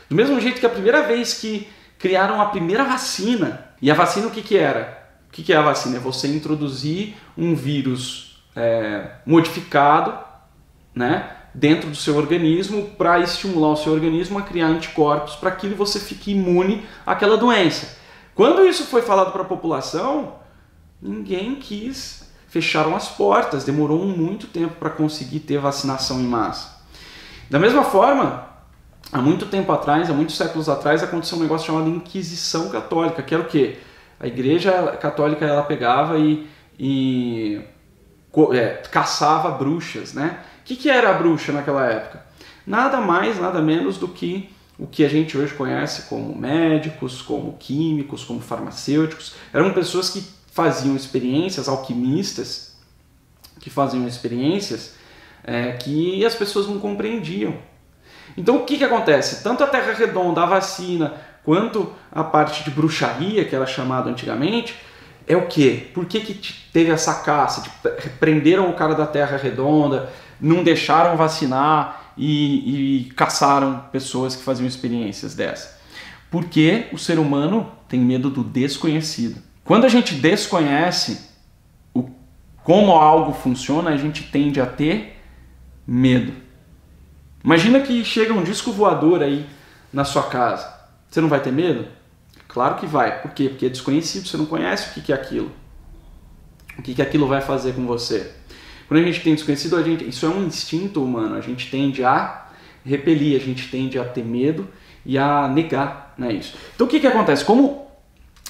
Do 0.09 0.15
mesmo 0.15 0.39
jeito 0.39 0.59
que 0.59 0.65
a 0.65 0.69
primeira 0.69 1.03
vez 1.03 1.33
que 1.33 1.67
criaram 1.97 2.41
a 2.41 2.45
primeira 2.45 2.83
vacina, 2.83 3.65
e 3.81 3.89
a 3.89 3.93
vacina 3.93 4.27
o 4.27 4.31
que, 4.31 4.41
que 4.41 4.57
era? 4.57 5.07
O 5.27 5.31
que, 5.31 5.43
que 5.43 5.53
é 5.53 5.57
a 5.57 5.61
vacina? 5.61 5.97
É 5.97 5.99
você 5.99 6.27
introduzir 6.27 7.15
um 7.37 7.55
vírus 7.55 8.43
é, 8.55 9.11
modificado 9.25 10.17
né, 10.93 11.36
dentro 11.57 11.89
do 11.89 11.95
seu 11.95 12.15
organismo 12.15 12.83
para 12.99 13.19
estimular 13.19 13.69
o 13.69 13.75
seu 13.75 13.91
organismo 13.91 14.37
a 14.37 14.43
criar 14.43 14.67
anticorpos 14.67 15.35
para 15.35 15.49
que 15.49 15.67
você 15.69 15.99
fique 15.99 16.31
imune 16.31 16.85
àquela 17.03 17.35
doença. 17.35 17.97
Quando 18.35 18.63
isso 18.63 18.85
foi 18.85 19.01
falado 19.01 19.31
para 19.31 19.41
a 19.41 19.45
população, 19.45 20.35
ninguém 21.01 21.55
quis, 21.55 22.31
fecharam 22.47 22.95
as 22.95 23.07
portas, 23.07 23.63
demorou 23.63 24.05
muito 24.05 24.45
tempo 24.45 24.75
para 24.75 24.91
conseguir 24.91 25.39
ter 25.39 25.57
vacinação 25.57 26.19
em 26.19 26.27
massa. 26.27 26.77
Da 27.49 27.57
mesma 27.57 27.83
forma, 27.83 28.47
há 29.11 29.19
muito 29.19 29.47
tempo 29.47 29.71
atrás, 29.71 30.11
há 30.11 30.13
muitos 30.13 30.37
séculos 30.37 30.69
atrás, 30.69 31.01
aconteceu 31.01 31.39
um 31.39 31.41
negócio 31.41 31.65
chamado 31.65 31.89
Inquisição 31.89 32.69
Católica, 32.69 33.23
que 33.23 33.33
era 33.33 33.41
o 33.41 33.47
quê? 33.47 33.79
A 34.19 34.27
Igreja 34.27 34.95
Católica 35.01 35.43
ela 35.43 35.63
pegava 35.63 36.19
e, 36.19 36.47
e 36.77 37.61
é, 38.53 38.83
caçava 38.91 39.49
bruxas, 39.49 40.13
né? 40.13 40.39
Que, 40.67 40.75
que 40.75 40.89
era 40.89 41.11
a 41.11 41.13
bruxa 41.13 41.53
naquela 41.53 41.85
época? 41.85 42.25
Nada 42.65 42.99
mais, 42.99 43.39
nada 43.39 43.61
menos 43.61 43.97
do 43.97 44.05
que 44.05 44.49
o 44.77 44.85
que 44.85 45.05
a 45.05 45.07
gente 45.07 45.37
hoje 45.37 45.53
conhece 45.53 46.09
como 46.09 46.35
médicos, 46.35 47.21
como 47.21 47.53
químicos, 47.53 48.25
como 48.25 48.41
farmacêuticos. 48.41 49.35
Eram 49.53 49.71
pessoas 49.71 50.09
que 50.09 50.21
faziam 50.51 50.93
experiências, 50.93 51.69
alquimistas, 51.69 52.75
que 53.61 53.69
faziam 53.69 54.05
experiências 54.05 54.95
é, 55.41 55.71
que 55.71 56.25
as 56.25 56.35
pessoas 56.35 56.67
não 56.67 56.79
compreendiam. 56.79 57.55
Então 58.35 58.57
o 58.57 58.65
que, 58.65 58.77
que 58.77 58.83
acontece? 58.83 59.41
Tanto 59.41 59.63
a 59.63 59.67
Terra 59.67 59.93
Redonda, 59.93 60.43
a 60.43 60.45
vacina, 60.45 61.13
quanto 61.45 61.93
a 62.11 62.25
parte 62.25 62.65
de 62.65 62.71
bruxaria, 62.71 63.45
que 63.45 63.55
era 63.55 63.65
chamado 63.65 64.09
antigamente, 64.09 64.75
é 65.25 65.37
o 65.37 65.47
quê? 65.47 65.87
Por 65.93 66.05
que, 66.05 66.19
que 66.19 66.53
teve 66.73 66.91
essa 66.91 67.15
caça? 67.15 67.61
Tipo, 67.61 67.89
prenderam 68.19 68.69
o 68.69 68.73
cara 68.73 68.93
da 68.93 69.07
Terra 69.07 69.37
Redonda, 69.37 70.09
não 70.39 70.63
deixaram 70.63 71.17
vacinar 71.17 72.13
e, 72.17 73.01
e 73.01 73.03
caçaram 73.11 73.83
pessoas 73.91 74.35
que 74.35 74.43
faziam 74.43 74.67
experiências 74.67 75.35
dessa? 75.35 75.79
Porque 76.29 76.87
o 76.91 76.97
ser 76.97 77.19
humano 77.19 77.71
tem 77.87 77.99
medo 77.99 78.29
do 78.29 78.43
desconhecido. 78.43 79.41
Quando 79.63 79.85
a 79.85 79.89
gente 79.89 80.15
desconhece 80.15 81.29
o, 81.93 82.09
como 82.63 82.91
algo 82.91 83.33
funciona, 83.33 83.91
a 83.91 83.97
gente 83.97 84.23
tende 84.23 84.59
a 84.59 84.65
ter 84.65 85.21
medo. 85.85 86.33
Imagina 87.43 87.79
que 87.79 88.03
chega 88.03 88.33
um 88.33 88.43
disco 88.43 88.71
voador 88.71 89.21
aí 89.21 89.45
na 89.91 90.03
sua 90.03 90.23
casa. 90.23 90.73
Você 91.09 91.21
não 91.21 91.29
vai 91.29 91.39
ter 91.39 91.51
medo? 91.51 91.87
Claro 92.47 92.75
que 92.75 92.85
vai. 92.85 93.21
Por 93.21 93.31
quê? 93.31 93.49
Porque 93.49 93.65
é 93.65 93.69
desconhecido, 93.69 94.27
você 94.27 94.37
não 94.37 94.45
conhece 94.45 94.89
o 94.89 95.01
que 95.01 95.11
é 95.11 95.15
aquilo. 95.15 95.51
O 96.77 96.81
que, 96.81 96.93
que 96.93 97.01
aquilo 97.01 97.27
vai 97.27 97.41
fazer 97.41 97.73
com 97.73 97.85
você. 97.85 98.33
Quando 98.87 99.01
a 99.01 99.03
gente 99.03 99.21
tem 99.21 99.35
desconhecido, 99.35 99.75
a 99.75 99.83
gente, 99.83 100.07
isso 100.07 100.25
é 100.25 100.29
um 100.29 100.45
instinto 100.45 101.03
humano. 101.03 101.35
A 101.35 101.41
gente 101.41 101.69
tende 101.69 102.03
a 102.03 102.47
repelir, 102.85 103.39
a 103.39 103.43
gente 103.43 103.69
tende 103.69 103.99
a 103.99 104.05
ter 104.05 104.23
medo 104.23 104.67
e 105.05 105.17
a 105.17 105.47
negar 105.47 106.13
né, 106.17 106.33
isso. 106.33 106.55
Então 106.75 106.87
o 106.87 106.89
que, 106.89 106.99
que 106.99 107.07
acontece? 107.07 107.43
Como 107.43 107.87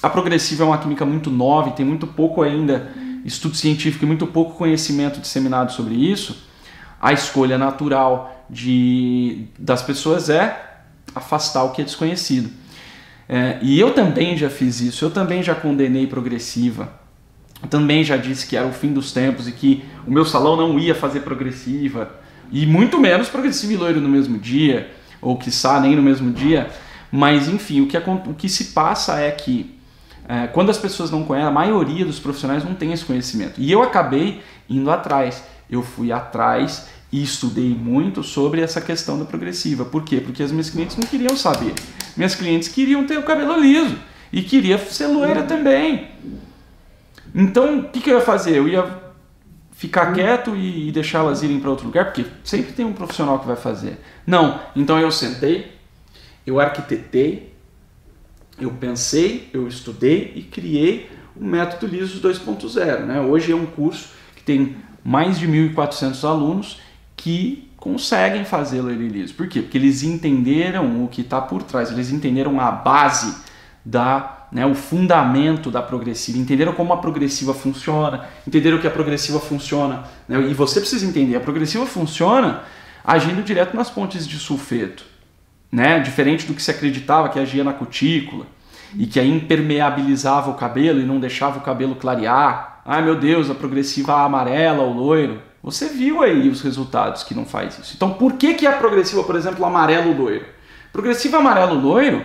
a 0.02 0.08
progressiva 0.08 0.64
é 0.64 0.66
uma 0.66 0.78
química 0.78 1.04
muito 1.04 1.30
nova 1.30 1.70
e 1.70 1.72
tem 1.72 1.84
muito 1.84 2.06
pouco 2.06 2.42
ainda 2.42 2.92
estudo 3.24 3.56
científico 3.56 4.04
e 4.04 4.06
muito 4.06 4.26
pouco 4.26 4.54
conhecimento 4.54 5.20
disseminado 5.20 5.72
sobre 5.72 5.94
isso, 5.94 6.46
a 7.00 7.12
escolha 7.12 7.58
natural 7.58 8.44
de, 8.48 9.46
das 9.58 9.82
pessoas 9.82 10.30
é 10.30 10.80
afastar 11.14 11.64
o 11.64 11.72
que 11.72 11.82
é 11.82 11.84
desconhecido. 11.84 12.50
É, 13.28 13.58
e 13.60 13.78
eu 13.78 13.92
também 13.92 14.36
já 14.36 14.48
fiz 14.48 14.80
isso, 14.80 15.04
eu 15.04 15.10
também 15.10 15.42
já 15.42 15.54
condenei 15.54 16.06
progressiva, 16.06 16.92
também 17.68 18.04
já 18.04 18.16
disse 18.16 18.46
que 18.46 18.56
era 18.56 18.66
o 18.66 18.72
fim 18.72 18.92
dos 18.92 19.12
tempos 19.12 19.48
e 19.48 19.52
que 19.52 19.84
o 20.06 20.10
meu 20.10 20.24
salão 20.24 20.56
não 20.56 20.78
ia 20.78 20.94
fazer 20.94 21.20
progressiva, 21.20 22.10
e 22.50 22.64
muito 22.66 22.98
menos 22.98 23.28
progressiva 23.28 23.72
e 23.72 23.76
loiro 23.76 24.00
no 24.00 24.08
mesmo 24.08 24.38
dia, 24.38 24.90
ou 25.20 25.36
quiçá 25.36 25.80
nem 25.80 25.96
no 25.96 26.02
mesmo 26.02 26.30
dia, 26.30 26.70
mas 27.10 27.48
enfim, 27.48 27.80
o 27.80 27.86
que, 27.86 27.96
o 27.96 28.34
que 28.34 28.48
se 28.48 28.66
passa 28.66 29.18
é 29.20 29.30
que 29.30 29.78
é, 30.28 30.46
quando 30.46 30.70
as 30.70 30.76
pessoas 30.76 31.10
não 31.10 31.24
conhecem, 31.24 31.48
a 31.48 31.50
maioria 31.50 32.04
dos 32.04 32.18
profissionais 32.18 32.62
não 32.62 32.74
tem 32.74 32.92
esse 32.92 33.04
conhecimento. 33.04 33.54
E 33.58 33.72
eu 33.72 33.82
acabei 33.82 34.42
indo 34.68 34.90
atrás, 34.90 35.42
eu 35.70 35.82
fui 35.82 36.12
atrás 36.12 36.86
e 37.10 37.22
estudei 37.22 37.70
muito 37.70 38.22
sobre 38.22 38.60
essa 38.60 38.78
questão 38.78 39.18
da 39.18 39.24
progressiva. 39.24 39.86
Por 39.86 40.04
quê? 40.04 40.20
Porque 40.20 40.42
as 40.42 40.52
minhas 40.52 40.68
clientes 40.68 40.96
não 40.98 41.08
queriam 41.08 41.34
saber. 41.34 41.72
Minhas 42.14 42.34
clientes 42.34 42.68
queriam 42.68 43.06
ter 43.06 43.18
o 43.18 43.22
cabelo 43.22 43.58
liso 43.58 43.96
e 44.30 44.42
queria 44.42 44.76
ser 44.76 45.06
loira 45.06 45.44
também. 45.44 46.08
Então, 47.34 47.80
o 47.80 47.88
que, 47.88 48.00
que 48.00 48.10
eu 48.10 48.18
ia 48.18 48.24
fazer? 48.24 48.56
Eu 48.56 48.68
ia 48.68 49.08
ficar 49.78 50.12
quieto 50.12 50.56
e, 50.56 50.88
e 50.88 50.92
deixá-las 50.92 51.42
irem 51.44 51.60
para 51.60 51.70
outro 51.70 51.86
lugar, 51.86 52.06
porque 52.06 52.26
sempre 52.42 52.72
tem 52.72 52.84
um 52.84 52.92
profissional 52.92 53.38
que 53.38 53.46
vai 53.46 53.54
fazer. 53.54 53.96
Não. 54.26 54.60
Então 54.74 54.98
eu 54.98 55.10
sentei, 55.12 55.72
eu 56.44 56.58
arquitetei, 56.58 57.54
eu 58.60 58.72
pensei, 58.72 59.48
eu 59.52 59.68
estudei 59.68 60.32
e 60.34 60.42
criei 60.42 61.08
o 61.36 61.44
método 61.44 61.86
Liso 61.86 62.20
2.0. 62.20 63.04
Né? 63.04 63.20
Hoje 63.20 63.52
é 63.52 63.54
um 63.54 63.66
curso 63.66 64.10
que 64.34 64.42
tem 64.42 64.76
mais 65.04 65.38
de 65.38 65.46
1.400 65.46 66.28
alunos 66.28 66.80
que 67.16 67.70
conseguem 67.76 68.44
fazer 68.44 68.80
loirilismo. 68.80 69.36
Por 69.36 69.46
quê? 69.46 69.62
Porque 69.62 69.78
eles 69.78 70.02
entenderam 70.02 71.04
o 71.04 71.08
que 71.08 71.20
está 71.20 71.40
por 71.40 71.62
trás, 71.62 71.92
eles 71.92 72.10
entenderam 72.10 72.60
a 72.60 72.72
base 72.72 73.36
da, 73.84 74.37
né, 74.50 74.66
o 74.66 74.74
fundamento 74.74 75.70
da 75.70 75.82
progressiva, 75.82 76.38
entenderam 76.38 76.72
como 76.72 76.92
a 76.92 76.96
progressiva 76.96 77.52
funciona, 77.52 78.26
entenderam 78.46 78.78
que 78.78 78.86
a 78.86 78.90
progressiva 78.90 79.38
funciona. 79.38 80.04
Né, 80.28 80.40
e 80.48 80.54
você 80.54 80.80
precisa 80.80 81.06
entender, 81.06 81.36
a 81.36 81.40
progressiva 81.40 81.86
funciona 81.86 82.62
agindo 83.04 83.42
direto 83.42 83.76
nas 83.76 83.90
pontes 83.90 84.26
de 84.26 84.38
sulfeto, 84.38 85.04
né, 85.70 86.00
diferente 86.00 86.46
do 86.46 86.54
que 86.54 86.62
se 86.62 86.70
acreditava 86.70 87.28
que 87.28 87.38
agia 87.38 87.64
na 87.64 87.72
cutícula 87.72 88.46
e 88.96 89.06
que 89.06 89.20
aí 89.20 89.30
impermeabilizava 89.30 90.50
o 90.50 90.54
cabelo 90.54 91.00
e 91.00 91.04
não 91.04 91.20
deixava 91.20 91.58
o 91.58 91.62
cabelo 91.62 91.94
clarear. 91.94 92.82
Ai 92.84 93.02
meu 93.02 93.16
Deus, 93.16 93.50
a 93.50 93.54
progressiva 93.54 94.22
amarela 94.22 94.82
ou 94.82 94.92
loiro. 94.92 95.42
Você 95.62 95.88
viu 95.88 96.22
aí 96.22 96.48
os 96.48 96.62
resultados 96.62 97.22
que 97.22 97.34
não 97.34 97.44
faz 97.44 97.78
isso. 97.78 97.92
Então, 97.96 98.14
por 98.14 98.34
que, 98.34 98.54
que 98.54 98.66
a 98.66 98.72
progressiva, 98.72 99.22
por 99.24 99.36
exemplo, 99.36 99.64
amarelo 99.64 100.16
loiro? 100.16 100.46
Progressiva 100.92 101.38
amarelo 101.38 101.74
loiro, 101.74 102.24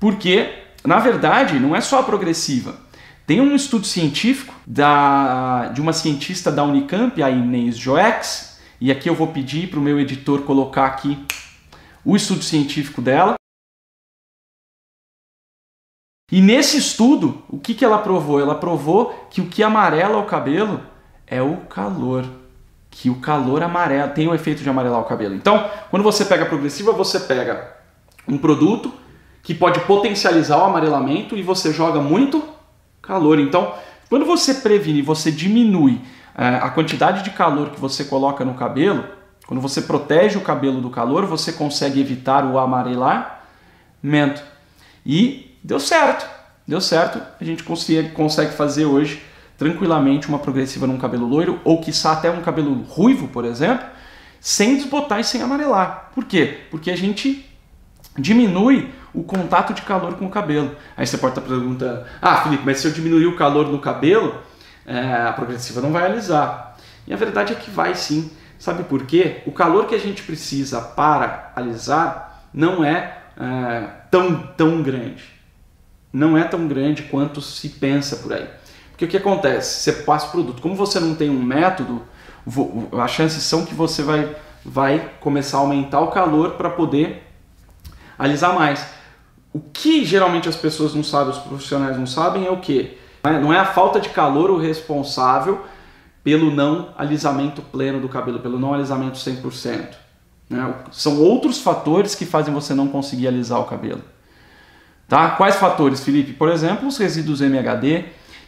porque, 0.00 0.48
na 0.88 0.98
verdade, 0.98 1.60
não 1.60 1.76
é 1.76 1.80
só 1.80 2.00
a 2.00 2.02
progressiva. 2.02 2.80
Tem 3.26 3.40
um 3.40 3.54
estudo 3.54 3.86
científico 3.86 4.54
da, 4.66 5.66
de 5.68 5.80
uma 5.80 5.92
cientista 5.92 6.50
da 6.50 6.64
Unicamp, 6.64 7.22
a 7.22 7.30
Inês 7.30 7.76
Joex, 7.76 8.58
e 8.80 8.90
aqui 8.90 9.08
eu 9.08 9.14
vou 9.14 9.28
pedir 9.28 9.68
para 9.68 9.78
o 9.78 9.82
meu 9.82 10.00
editor 10.00 10.42
colocar 10.42 10.86
aqui 10.86 11.24
o 12.04 12.16
estudo 12.16 12.42
científico 12.42 13.02
dela. 13.02 13.34
E 16.32 16.40
nesse 16.40 16.78
estudo, 16.78 17.42
o 17.48 17.58
que, 17.58 17.74
que 17.74 17.84
ela 17.84 17.98
provou? 17.98 18.40
Ela 18.40 18.54
provou 18.54 19.28
que 19.30 19.40
o 19.40 19.46
que 19.46 19.62
amarela 19.62 20.18
o 20.18 20.26
cabelo 20.26 20.80
é 21.26 21.42
o 21.42 21.58
calor 21.66 22.24
que 22.90 23.08
o 23.08 23.20
calor 23.20 23.62
amarelo 23.62 24.12
tem 24.12 24.26
o 24.26 24.34
efeito 24.34 24.62
de 24.62 24.68
amarelar 24.68 25.00
o 25.00 25.04
cabelo. 25.04 25.34
Então, 25.34 25.70
quando 25.90 26.02
você 26.02 26.24
pega 26.24 26.44
a 26.44 26.48
progressiva, 26.48 26.90
você 26.92 27.20
pega 27.20 27.76
um 28.26 28.36
produto 28.36 28.92
que 29.48 29.54
pode 29.54 29.80
potencializar 29.86 30.58
o 30.58 30.64
amarelamento 30.64 31.34
e 31.34 31.42
você 31.42 31.72
joga 31.72 32.02
muito 32.02 32.44
calor. 33.00 33.38
Então, 33.38 33.72
quando 34.10 34.26
você 34.26 34.52
previne, 34.52 35.00
você 35.00 35.32
diminui 35.32 36.02
é, 36.36 36.56
a 36.56 36.68
quantidade 36.68 37.24
de 37.24 37.30
calor 37.30 37.70
que 37.70 37.80
você 37.80 38.04
coloca 38.04 38.44
no 38.44 38.52
cabelo, 38.52 39.06
quando 39.46 39.62
você 39.62 39.80
protege 39.80 40.36
o 40.36 40.42
cabelo 40.42 40.82
do 40.82 40.90
calor, 40.90 41.24
você 41.24 41.50
consegue 41.50 41.98
evitar 41.98 42.44
o 42.44 42.58
amarelamento. 42.58 44.42
E 45.06 45.56
deu 45.64 45.80
certo, 45.80 46.28
deu 46.66 46.82
certo. 46.82 47.18
A 47.40 47.42
gente 47.42 47.62
consegue, 47.62 48.10
consegue 48.10 48.52
fazer 48.52 48.84
hoje 48.84 49.22
tranquilamente 49.56 50.28
uma 50.28 50.38
progressiva 50.38 50.86
num 50.86 50.98
cabelo 50.98 51.26
loiro, 51.26 51.58
ou 51.64 51.80
quiçá 51.80 52.12
até 52.12 52.30
um 52.30 52.42
cabelo 52.42 52.82
ruivo, 52.82 53.28
por 53.28 53.46
exemplo, 53.46 53.86
sem 54.42 54.76
desbotar 54.76 55.20
e 55.20 55.24
sem 55.24 55.40
amarelar. 55.40 56.10
Por 56.14 56.26
quê? 56.26 56.64
Porque 56.70 56.90
a 56.90 56.96
gente 56.98 57.46
diminui 58.18 58.92
o 59.18 59.24
contato 59.24 59.74
de 59.74 59.82
calor 59.82 60.14
com 60.14 60.26
o 60.26 60.30
cabelo. 60.30 60.76
Aí 60.96 61.04
você 61.04 61.18
pode 61.18 61.36
estar 61.36 61.46
perguntando, 61.46 62.04
ah, 62.22 62.36
Felipe, 62.36 62.62
mas 62.64 62.78
se 62.78 62.86
eu 62.86 62.92
diminuir 62.92 63.26
o 63.26 63.36
calor 63.36 63.66
no 63.66 63.80
cabelo, 63.80 64.40
é, 64.86 65.26
a 65.26 65.32
progressiva 65.32 65.80
não 65.80 65.90
vai 65.90 66.04
alisar. 66.04 66.76
E 67.04 67.12
a 67.12 67.16
verdade 67.16 67.52
é 67.52 67.56
que 67.56 67.68
vai 67.68 67.94
sim. 67.96 68.30
Sabe 68.58 68.84
por 68.84 69.04
quê? 69.06 69.42
O 69.44 69.50
calor 69.50 69.86
que 69.86 69.94
a 69.94 69.98
gente 69.98 70.22
precisa 70.22 70.80
para 70.80 71.52
alisar 71.56 72.44
não 72.54 72.84
é, 72.84 73.18
é 73.36 73.80
tão, 74.08 74.36
tão 74.56 74.82
grande. 74.82 75.24
Não 76.12 76.38
é 76.38 76.44
tão 76.44 76.68
grande 76.68 77.02
quanto 77.04 77.40
se 77.40 77.68
pensa 77.70 78.16
por 78.16 78.32
aí. 78.32 78.48
Porque 78.90 79.04
o 79.04 79.08
que 79.08 79.16
acontece? 79.16 79.80
Você 79.80 79.92
passa 80.04 80.28
o 80.28 80.30
produto. 80.30 80.62
Como 80.62 80.74
você 80.76 81.00
não 81.00 81.14
tem 81.14 81.28
um 81.28 81.42
método, 81.42 82.02
as 83.00 83.10
chances 83.10 83.42
são 83.42 83.64
que 83.64 83.74
você 83.74 84.02
vai, 84.02 84.36
vai 84.64 85.10
começar 85.20 85.58
a 85.58 85.60
aumentar 85.60 86.00
o 86.00 86.08
calor 86.08 86.52
para 86.52 86.70
poder 86.70 87.24
alisar 88.18 88.54
mais. 88.54 88.97
O 89.58 89.60
que 89.72 90.04
geralmente 90.04 90.48
as 90.48 90.54
pessoas 90.54 90.94
não 90.94 91.02
sabem, 91.02 91.32
os 91.32 91.38
profissionais 91.40 91.98
não 91.98 92.06
sabem, 92.06 92.46
é 92.46 92.50
o 92.50 92.58
que? 92.58 92.96
Não 93.24 93.52
é 93.52 93.58
a 93.58 93.64
falta 93.64 93.98
de 93.98 94.08
calor 94.08 94.52
o 94.52 94.56
responsável 94.56 95.64
pelo 96.22 96.48
não 96.52 96.90
alisamento 96.96 97.60
pleno 97.60 97.98
do 97.98 98.08
cabelo, 98.08 98.38
pelo 98.38 98.56
não 98.56 98.72
alisamento 98.72 99.18
100%. 99.18 99.96
Né? 100.48 100.74
São 100.92 101.20
outros 101.20 101.58
fatores 101.58 102.14
que 102.14 102.24
fazem 102.24 102.54
você 102.54 102.72
não 102.72 102.86
conseguir 102.86 103.26
alisar 103.26 103.58
o 103.58 103.64
cabelo. 103.64 104.02
Tá? 105.08 105.30
Quais 105.30 105.56
fatores, 105.56 106.04
Felipe? 106.04 106.34
Por 106.34 106.50
exemplo, 106.50 106.86
os 106.86 106.96
resíduos 106.96 107.40
MHD, 107.40 108.04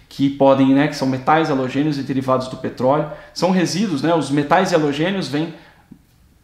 que 0.08 0.30
podem, 0.30 0.72
né, 0.72 0.86
que 0.86 0.94
são 0.94 1.08
metais 1.08 1.50
halogênios 1.50 1.98
e 1.98 2.04
derivados 2.04 2.46
do 2.46 2.56
petróleo. 2.58 3.10
São 3.34 3.50
resíduos, 3.50 4.00
né, 4.00 4.14
os 4.14 4.30
metais 4.30 4.72
halogênios 4.72 5.26
vêm 5.26 5.54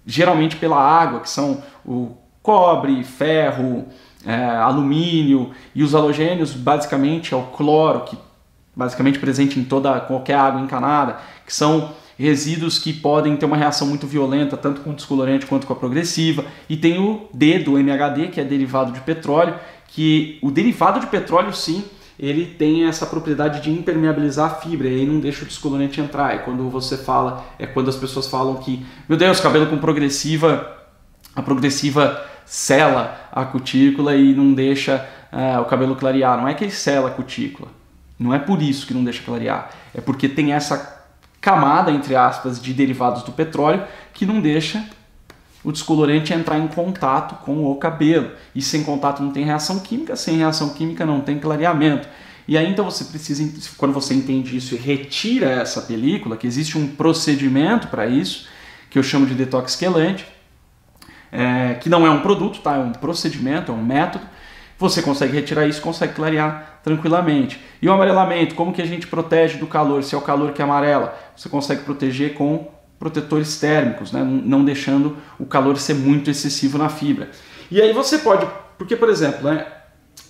geralmente 0.05 0.57
pela 0.57 0.77
água, 0.77 1.21
que 1.21 1.31
são 1.31 1.63
o 1.85 2.17
cobre, 2.47 3.03
ferro, 3.03 3.89
é, 4.26 4.45
alumínio, 4.45 5.50
e 5.75 5.83
os 5.83 5.95
halogênios 5.95 6.52
basicamente 6.52 7.33
é 7.33 7.37
o 7.37 7.45
cloro, 7.45 8.00
que 8.00 8.18
basicamente 8.75 9.18
presente 9.18 9.59
em 9.59 9.64
toda 9.64 10.00
qualquer 10.00 10.35
água 10.35 10.61
encanada, 10.61 11.18
que 11.47 11.54
são 11.54 11.92
resíduos 12.18 12.78
que 12.78 12.92
podem 12.92 13.37
ter 13.37 13.47
uma 13.47 13.56
reação 13.56 13.87
muito 13.87 14.06
violenta, 14.06 14.56
tanto 14.56 14.80
com 14.80 14.90
o 14.90 14.95
descolorante 14.95 15.47
quanto 15.47 15.66
com 15.66 15.73
a 15.73 15.76
progressiva. 15.76 16.45
E 16.68 16.76
tem 16.76 16.99
o 16.99 17.28
D 17.33 17.61
do 17.61 17.78
MHD, 17.78 18.28
que 18.28 18.40
é 18.40 18.45
derivado 18.45 18.92
de 18.92 19.00
petróleo, 19.00 19.54
que 19.88 20.38
o 20.42 20.50
derivado 20.50 21.00
de 21.00 21.06
petróleo 21.06 21.52
sim 21.52 21.85
ele 22.18 22.47
tem 22.47 22.85
essa 22.87 23.04
propriedade 23.04 23.61
de 23.61 23.71
impermeabilizar 23.71 24.50
a 24.50 24.54
fibra 24.54 24.88
e 24.88 25.00
aí 25.00 25.06
não 25.06 25.21
deixa 25.21 25.45
o 25.45 25.47
descolorante 25.47 26.00
entrar. 26.00 26.35
É 26.35 26.38
quando 26.38 26.68
você 26.71 26.97
fala, 26.97 27.45
é 27.59 27.66
quando 27.66 27.90
as 27.90 27.97
pessoas 27.97 28.26
falam 28.26 28.56
que, 28.56 28.85
meu 29.06 29.18
Deus, 29.18 29.38
cabelo 29.38 29.66
com 29.66 29.76
progressiva, 29.76 30.75
a 31.35 31.42
progressiva 31.42 32.25
sela 32.47 33.29
a 33.31 33.45
cutícula 33.45 34.17
e 34.17 34.33
não 34.33 34.55
deixa 34.55 35.07
uh, 35.33 35.61
o 35.61 35.65
cabelo 35.67 35.97
clarear. 35.97 36.38
Não 36.38 36.49
é 36.49 36.55
que 36.55 36.65
ele 36.65 36.73
sela 36.73 37.09
a 37.09 37.12
cutícula, 37.12 37.69
não 38.19 38.33
é 38.33 38.38
por 38.38 38.62
isso 38.62 38.87
que 38.87 38.95
não 38.95 39.05
deixa 39.05 39.23
clarear, 39.23 39.71
é 39.95 40.00
porque 40.00 40.29
tem 40.29 40.53
essa 40.53 41.05
camada, 41.41 41.91
entre 41.91 42.17
aspas, 42.17 42.61
de 42.61 42.73
derivados 42.73 43.23
do 43.23 43.33
petróleo 43.33 43.85
que 44.15 44.25
não 44.25 44.41
deixa 44.41 44.85
o 45.62 45.73
descolorante 45.73 46.33
entrar 46.33 46.59
em 46.59 46.69
contato 46.69 47.35
com 47.45 47.71
o 47.71 47.75
cabelo. 47.76 48.31
E 48.55 48.62
sem 48.62 48.85
contato 48.85 49.23
não 49.23 49.33
tem 49.33 49.45
reação 49.45 49.81
química, 49.81 50.15
sem 50.15 50.37
reação 50.37 50.71
química 50.71 51.05
não 51.05 51.21
tem 51.21 51.38
clareamento. 51.38 52.09
E 52.49 52.57
aí 52.57 52.71
então 52.71 52.85
você 52.85 53.05
precisa, 53.05 53.45
quando 53.76 53.93
você 53.93 54.15
entende 54.15 54.57
isso 54.57 54.75
e 54.75 54.79
retira 54.79 55.50
essa 55.50 55.83
película, 55.83 56.37
que 56.37 56.47
existe 56.47 56.79
um 56.79 56.87
procedimento 56.87 57.88
para 57.88 58.07
isso, 58.07 58.47
que 58.88 58.99
eu 58.99 59.03
chamo 59.03 59.26
de 59.26 59.35
detox 59.35 59.75
quelante, 59.75 60.25
é, 61.33 61.75
que 61.75 61.89
não 61.89 62.06
é 62.06 62.10
um 62.10 62.21
produto, 62.21 62.60
tá? 62.60 62.76
é 62.76 62.78
um 62.78 62.93
procedimento, 62.93 63.73
é 63.73 63.75
um 63.75 63.82
método, 63.82 64.25
você 64.78 65.02
consegue 65.02 65.32
retirar 65.32 65.67
isso, 65.67 65.80
consegue 65.80 66.15
clarear 66.15 66.80
tranquilamente. 66.82 67.60
E 67.80 67.89
o 67.89 67.93
amarelamento, 67.93 68.54
como 68.54 68.73
que 68.73 68.82
a 68.82 68.86
gente 68.86 69.06
protege 69.06 69.58
do 69.58 69.67
calor? 69.67 70.02
Se 70.02 70.15
é 70.15 70.19
o 70.19 70.21
calor 70.21 70.52
que 70.52 70.62
amarela, 70.62 71.17
você 71.34 71.49
consegue 71.49 71.82
proteger 71.82 72.34
com 72.34 72.71
protetores 72.99 73.58
térmicos, 73.58 74.12
né? 74.12 74.23
não 74.25 74.65
deixando 74.65 75.17
o 75.39 75.47
calor 75.47 75.76
ser 75.78 75.95
muito 75.95 76.30
excessivo 76.30 76.78
na 76.78 76.89
fibra. 76.89 77.30
E 77.71 77.80
aí 77.80 77.93
você 77.93 78.19
pode, 78.19 78.47
porque 78.78 78.97
por 78.97 79.08
exemplo, 79.08 79.50
né? 79.50 79.67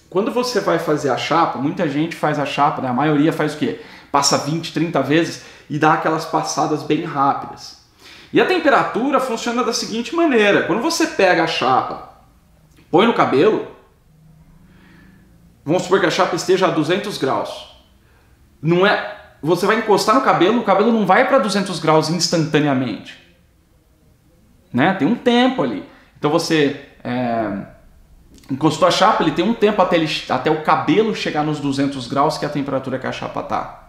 quando 0.09 0.33
você 0.33 0.61
vai 0.61 0.79
fazer 0.79 1.11
a 1.11 1.17
chapa, 1.17 1.59
muita 1.59 1.89
gente 1.89 2.17
faz 2.17 2.39
a 2.39 2.47
chapa, 2.47 2.83
né? 2.83 2.89
a 2.89 2.93
maioria 2.93 3.33
faz 3.33 3.55
o 3.55 3.59
quê? 3.59 3.81
Passa 4.11 4.39
20, 4.39 4.73
30 4.73 5.03
vezes 5.03 5.45
e 5.69 5.79
dá 5.79 5.95
aquelas 5.95 6.25
passadas 6.25 6.83
bem 6.83 7.05
rápidas. 7.05 7.86
E 8.33 8.41
a 8.41 8.47
temperatura 8.47 9.21
funciona 9.21 9.63
da 9.63 9.73
seguinte 9.73 10.15
maneira: 10.15 10.65
quando 10.65 10.83
você 10.83 11.07
pega 11.07 11.45
a 11.45 11.47
chapa, 11.47 12.11
põe 12.91 13.07
no 13.07 13.15
cabelo, 13.15 13.69
vamos 15.65 15.83
supor 15.83 16.01
que 16.01 16.07
a 16.07 16.11
chapa 16.11 16.37
esteja 16.37 16.67
a 16.67 16.71
200 16.71 17.17
graus. 17.19 17.77
Não 18.61 18.87
é 18.87 19.15
você 19.43 19.67
vai 19.67 19.79
encostar 19.79 20.15
no 20.15 20.23
cabelo, 20.23 20.61
o 20.61 20.65
cabelo 20.65 20.91
não 20.93 21.07
vai 21.07 21.29
para 21.29 21.39
200 21.39 21.79
graus 21.79 22.09
instantaneamente. 22.11 23.17
Né? 24.73 24.95
Tem 24.95 25.07
um 25.07 25.15
tempo 25.15 25.63
ali. 25.63 25.85
Então 26.19 26.31
você 26.31 26.85
é, 27.05 27.67
encostou 28.51 28.89
a 28.89 28.91
chapa, 28.91 29.23
ele 29.23 29.33
tem 29.33 29.45
um 29.45 29.55
tempo 29.55 29.81
até, 29.81 29.97
ele, 29.97 30.11
até 30.29 30.51
o 30.51 30.63
cabelo 30.63 31.15
chegar 31.15 31.45
nos 31.45 31.61
200 31.61 32.07
graus, 32.09 32.39
que 32.39 32.45
é 32.45 32.49
a 32.49 32.51
temperatura 32.51 32.99
que 32.99 33.07
a 33.07 33.13
chapa 33.13 33.41
está. 33.41 33.86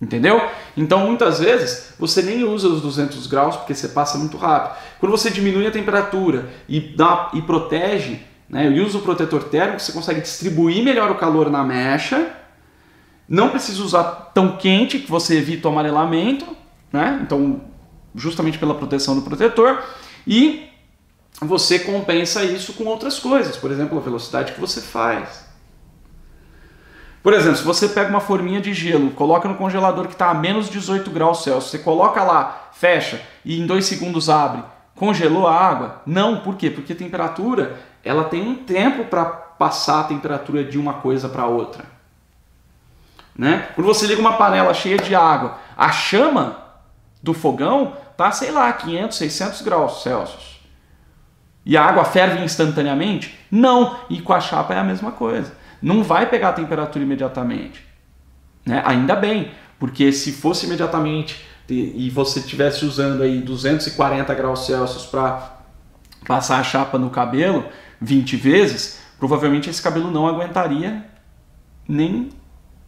Entendeu? 0.00 0.42
Então 0.76 1.06
muitas 1.06 1.38
vezes 1.38 1.94
você 1.98 2.20
nem 2.20 2.44
usa 2.44 2.68
os 2.68 2.82
200 2.82 3.26
graus 3.26 3.56
porque 3.56 3.74
você 3.74 3.88
passa 3.88 4.18
muito 4.18 4.36
rápido. 4.36 4.76
Quando 5.00 5.12
você 5.12 5.30
diminui 5.30 5.66
a 5.66 5.70
temperatura 5.70 6.50
e, 6.68 6.80
dá, 6.80 7.30
e 7.32 7.40
protege, 7.40 8.20
né, 8.48 8.70
e 8.70 8.80
usa 8.80 8.98
o 8.98 9.02
protetor 9.02 9.44
térmico, 9.44 9.80
você 9.80 9.92
consegue 9.92 10.20
distribuir 10.20 10.84
melhor 10.84 11.10
o 11.10 11.14
calor 11.14 11.50
na 11.50 11.64
mecha 11.64 12.30
não 13.28 13.50
precisa 13.50 13.82
usar 13.82 14.04
tão 14.32 14.56
quente 14.56 15.00
que 15.00 15.10
você 15.10 15.38
evita 15.38 15.68
o 15.68 15.72
amarelamento, 15.72 16.46
né? 16.92 17.20
Então, 17.22 17.60
justamente 18.14 18.58
pela 18.58 18.74
proteção 18.74 19.16
do 19.16 19.22
protetor. 19.22 19.82
E 20.26 20.68
você 21.40 21.80
compensa 21.80 22.44
isso 22.44 22.72
com 22.74 22.84
outras 22.84 23.18
coisas, 23.18 23.56
por 23.56 23.70
exemplo, 23.70 23.98
a 23.98 24.00
velocidade 24.00 24.52
que 24.52 24.60
você 24.60 24.80
faz. 24.80 25.45
Por 27.26 27.34
exemplo, 27.34 27.56
se 27.56 27.64
você 27.64 27.88
pega 27.88 28.08
uma 28.08 28.20
forminha 28.20 28.60
de 28.60 28.72
gelo, 28.72 29.10
coloca 29.10 29.48
no 29.48 29.56
congelador 29.56 30.06
que 30.06 30.12
está 30.12 30.30
a 30.30 30.34
menos 30.34 30.70
18 30.70 31.10
graus 31.10 31.42
Celsius, 31.42 31.72
você 31.72 31.78
coloca 31.80 32.22
lá, 32.22 32.68
fecha 32.72 33.20
e 33.44 33.60
em 33.60 33.66
dois 33.66 33.84
segundos 33.84 34.30
abre, 34.30 34.62
congelou 34.94 35.48
a 35.48 35.52
água? 35.52 36.02
Não, 36.06 36.38
por 36.38 36.54
quê? 36.54 36.70
Porque 36.70 36.92
a 36.92 36.96
temperatura 36.96 37.80
ela 38.04 38.22
tem 38.22 38.46
um 38.46 38.54
tempo 38.54 39.06
para 39.06 39.24
passar 39.24 40.02
a 40.02 40.04
temperatura 40.04 40.62
de 40.62 40.78
uma 40.78 40.92
coisa 40.94 41.28
para 41.28 41.46
outra. 41.46 41.84
Né? 43.36 43.70
Quando 43.74 43.88
você 43.88 44.06
liga 44.06 44.20
uma 44.20 44.34
panela 44.34 44.72
cheia 44.72 44.96
de 44.96 45.12
água, 45.12 45.58
a 45.76 45.90
chama 45.90 46.58
do 47.20 47.34
fogão 47.34 47.94
tá, 48.16 48.30
sei 48.30 48.52
lá, 48.52 48.72
500, 48.72 49.18
600 49.18 49.62
graus 49.62 50.02
Celsius. 50.04 50.60
E 51.64 51.76
a 51.76 51.84
água 51.84 52.04
ferve 52.04 52.44
instantaneamente? 52.44 53.36
Não. 53.50 53.98
E 54.08 54.20
com 54.20 54.32
a 54.32 54.38
chapa 54.38 54.74
é 54.74 54.78
a 54.78 54.84
mesma 54.84 55.10
coisa. 55.10 55.65
Não 55.80 56.02
vai 56.02 56.28
pegar 56.28 56.50
a 56.50 56.52
temperatura 56.52 57.04
imediatamente. 57.04 57.84
Né? 58.64 58.82
Ainda 58.84 59.14
bem, 59.14 59.52
porque 59.78 60.12
se 60.12 60.32
fosse 60.32 60.66
imediatamente 60.66 61.46
e 61.68 62.10
você 62.10 62.40
estivesse 62.40 62.84
usando 62.84 63.22
aí 63.22 63.40
240 63.40 64.34
graus 64.34 64.66
Celsius 64.66 65.06
para 65.06 65.56
passar 66.26 66.58
a 66.58 66.62
chapa 66.62 66.98
no 66.98 67.10
cabelo 67.10 67.64
20 68.00 68.36
vezes, 68.36 69.00
provavelmente 69.18 69.68
esse 69.68 69.82
cabelo 69.82 70.10
não 70.10 70.26
aguentaria 70.26 71.04
nem 71.88 72.30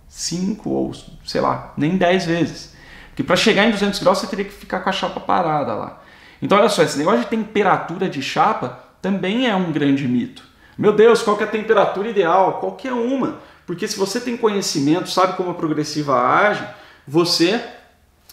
5 0.09 0.71
ou, 0.71 0.93
sei 1.25 1.41
lá, 1.41 1.73
nem 1.77 1.97
10 1.97 2.27
vezes. 2.27 2.77
Porque 3.09 3.23
para 3.23 3.37
chegar 3.37 3.67
em 3.67 3.71
200 3.71 3.99
graus 4.01 4.19
você 4.19 4.27
teria 4.27 4.45
que 4.45 4.53
ficar 4.53 4.81
com 4.81 4.89
a 4.89 4.93
chapa 4.93 5.21
parada 5.21 5.75
lá. 5.75 6.03
Então 6.41 6.57
olha 6.57 6.69
só, 6.69 6.83
esse 6.83 6.99
negócio 6.99 7.21
de 7.21 7.27
temperatura 7.27 8.09
de 8.09 8.23
chapa 8.23 8.79
também 9.03 9.49
é 9.49 9.55
um 9.55 9.73
grande 9.73 10.07
mito. 10.07 10.43
Meu 10.79 10.93
Deus, 10.93 11.23
qual 11.23 11.39
é 11.41 11.43
a 11.43 11.47
temperatura 11.49 12.09
ideal? 12.09 12.61
Qualquer 12.61 12.93
uma. 12.93 13.41
Porque 13.67 13.89
se 13.89 13.99
você 13.99 14.21
tem 14.21 14.37
conhecimento, 14.37 15.11
sabe 15.11 15.37
como 15.37 15.51
a 15.51 15.55
progressiva 15.55 16.17
age, 16.25 16.65
você 17.07 17.61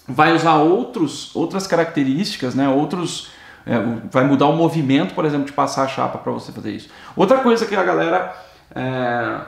vai 0.08 0.34
usar 0.34 0.58
outros, 0.58 1.36
outras 1.36 1.66
características, 1.66 2.54
né? 2.54 2.70
outros, 2.70 3.32
é, 3.66 3.80
vai 4.12 4.24
mudar 4.24 4.46
o 4.46 4.56
movimento, 4.56 5.16
por 5.16 5.26
exemplo, 5.26 5.48
de 5.48 5.54
passar 5.54 5.84
a 5.84 5.88
chapa 5.88 6.20
para 6.20 6.32
você 6.32 6.52
fazer 6.52 6.72
isso. 6.72 6.90
Outra 7.16 7.40
coisa 7.40 7.66
que 7.66 7.76
a 7.76 7.84
galera 7.84 8.36
é, 8.76 9.42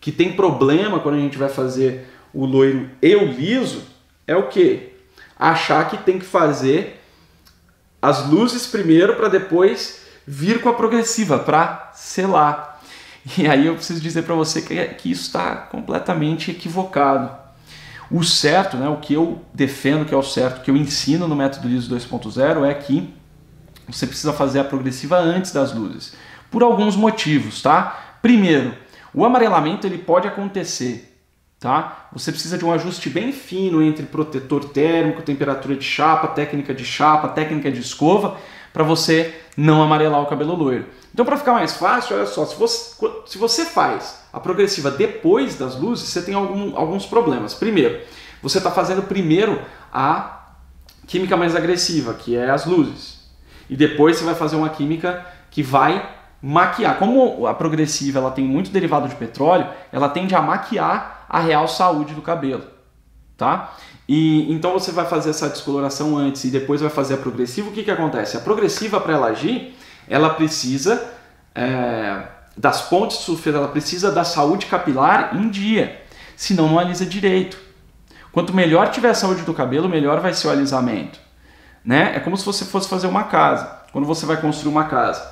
que 0.00 0.10
tem 0.10 0.32
problema 0.32 0.98
quando 0.98 1.16
a 1.16 1.20
gente 1.20 1.36
vai 1.36 1.50
fazer 1.50 2.08
o 2.32 2.46
loiro 2.46 2.88
e 3.02 3.14
o 3.14 3.26
liso 3.26 3.82
é 4.26 4.34
o 4.34 4.48
que? 4.48 4.94
Achar 5.38 5.88
que 5.90 5.98
tem 5.98 6.18
que 6.18 6.24
fazer 6.24 7.02
as 8.00 8.26
luzes 8.26 8.66
primeiro 8.66 9.16
para 9.16 9.28
depois 9.28 9.99
vir 10.26 10.60
com 10.60 10.68
a 10.68 10.74
progressiva 10.74 11.38
para 11.38 11.90
selar. 11.94 12.80
E 13.36 13.46
aí 13.46 13.66
eu 13.66 13.74
preciso 13.74 14.00
dizer 14.00 14.22
para 14.22 14.34
você 14.34 14.62
que, 14.62 14.82
que 14.94 15.10
isso 15.10 15.22
está 15.22 15.56
completamente 15.56 16.50
equivocado. 16.50 17.30
O 18.10 18.24
certo, 18.24 18.76
né, 18.76 18.88
o 18.88 18.96
que 18.96 19.14
eu 19.14 19.40
defendo 19.54 20.04
que 20.04 20.14
é 20.14 20.16
o 20.16 20.22
certo, 20.22 20.62
que 20.62 20.70
eu 20.70 20.76
ensino 20.76 21.28
no 21.28 21.36
método 21.36 21.68
liso 21.68 21.94
2.0 21.94 22.64
é 22.64 22.74
que 22.74 23.14
você 23.86 24.06
precisa 24.06 24.32
fazer 24.32 24.60
a 24.60 24.64
progressiva 24.64 25.18
antes 25.18 25.52
das 25.52 25.72
luzes, 25.72 26.14
por 26.50 26.62
alguns 26.62 26.96
motivos, 26.96 27.62
tá? 27.62 28.16
Primeiro, 28.22 28.74
o 29.12 29.24
amarelamento 29.24 29.86
ele 29.86 29.98
pode 29.98 30.26
acontecer, 30.26 31.16
tá? 31.58 32.08
Você 32.12 32.32
precisa 32.32 32.58
de 32.58 32.64
um 32.64 32.72
ajuste 32.72 33.08
bem 33.10 33.32
fino 33.32 33.82
entre 33.82 34.06
protetor 34.06 34.64
térmico, 34.66 35.22
temperatura 35.22 35.76
de 35.76 35.84
chapa, 35.84 36.28
técnica 36.28 36.74
de 36.74 36.84
chapa, 36.84 37.28
técnica 37.28 37.70
de 37.70 37.80
escova, 37.80 38.38
para 38.72 38.84
você 38.84 39.34
não 39.56 39.82
amarelar 39.82 40.22
o 40.22 40.26
cabelo 40.26 40.54
loiro. 40.54 40.86
Então, 41.12 41.24
para 41.24 41.36
ficar 41.36 41.52
mais 41.52 41.74
fácil, 41.74 42.16
olha 42.16 42.26
só, 42.26 42.46
se 42.46 42.56
você, 42.56 42.94
se 43.26 43.38
você 43.38 43.64
faz 43.64 44.22
a 44.32 44.38
progressiva 44.38 44.90
depois 44.90 45.56
das 45.56 45.76
luzes, 45.76 46.08
você 46.08 46.22
tem 46.22 46.34
algum, 46.34 46.76
alguns 46.76 47.04
problemas. 47.04 47.52
Primeiro, 47.52 48.00
você 48.42 48.58
está 48.58 48.70
fazendo 48.70 49.02
primeiro 49.02 49.60
a 49.92 50.54
química 51.06 51.36
mais 51.36 51.56
agressiva, 51.56 52.14
que 52.14 52.36
é 52.36 52.48
as 52.48 52.64
luzes. 52.64 53.28
E 53.68 53.76
depois 53.76 54.16
você 54.16 54.24
vai 54.24 54.34
fazer 54.34 54.56
uma 54.56 54.68
química 54.68 55.26
que 55.50 55.62
vai 55.62 56.16
maquiar. 56.40 56.98
Como 56.98 57.46
a 57.46 57.54
progressiva 57.54 58.18
ela 58.18 58.30
tem 58.30 58.44
muito 58.44 58.70
derivado 58.70 59.08
de 59.08 59.16
petróleo, 59.16 59.66
ela 59.92 60.08
tende 60.08 60.34
a 60.34 60.40
maquiar 60.40 61.26
a 61.28 61.40
real 61.40 61.68
saúde 61.68 62.14
do 62.14 62.22
cabelo, 62.22 62.64
tá? 63.36 63.74
E 64.12 64.52
então 64.52 64.72
você 64.72 64.90
vai 64.90 65.06
fazer 65.06 65.30
essa 65.30 65.48
descoloração 65.48 66.18
antes 66.18 66.42
e 66.42 66.50
depois 66.50 66.80
vai 66.80 66.90
fazer 66.90 67.14
a 67.14 67.16
progressiva. 67.16 67.68
O 67.68 67.72
que 67.72 67.84
que 67.84 67.92
acontece? 67.92 68.36
A 68.36 68.40
progressiva 68.40 69.00
para 69.00 69.12
ela 69.12 69.28
agir, 69.28 69.72
ela 70.08 70.30
precisa 70.30 71.00
é, 71.54 72.20
das 72.56 72.82
pontes 72.82 73.18
de 73.18 73.22
sulfeto, 73.22 73.56
ela 73.56 73.68
precisa 73.68 74.10
da 74.10 74.24
saúde 74.24 74.66
capilar 74.66 75.36
em 75.36 75.48
dia, 75.48 76.02
senão 76.34 76.68
não 76.68 76.76
alisa 76.76 77.06
direito. 77.06 77.56
Quanto 78.32 78.52
melhor 78.52 78.90
tiver 78.90 79.10
a 79.10 79.14
saúde 79.14 79.42
do 79.42 79.54
cabelo, 79.54 79.88
melhor 79.88 80.18
vai 80.18 80.34
ser 80.34 80.48
o 80.48 80.50
alisamento. 80.50 81.20
Né? 81.84 82.16
É 82.16 82.18
como 82.18 82.36
se 82.36 82.44
você 82.44 82.64
fosse 82.64 82.88
fazer 82.88 83.06
uma 83.06 83.22
casa. 83.22 83.78
Quando 83.92 84.06
você 84.06 84.26
vai 84.26 84.40
construir 84.40 84.72
uma 84.72 84.86
casa, 84.86 85.24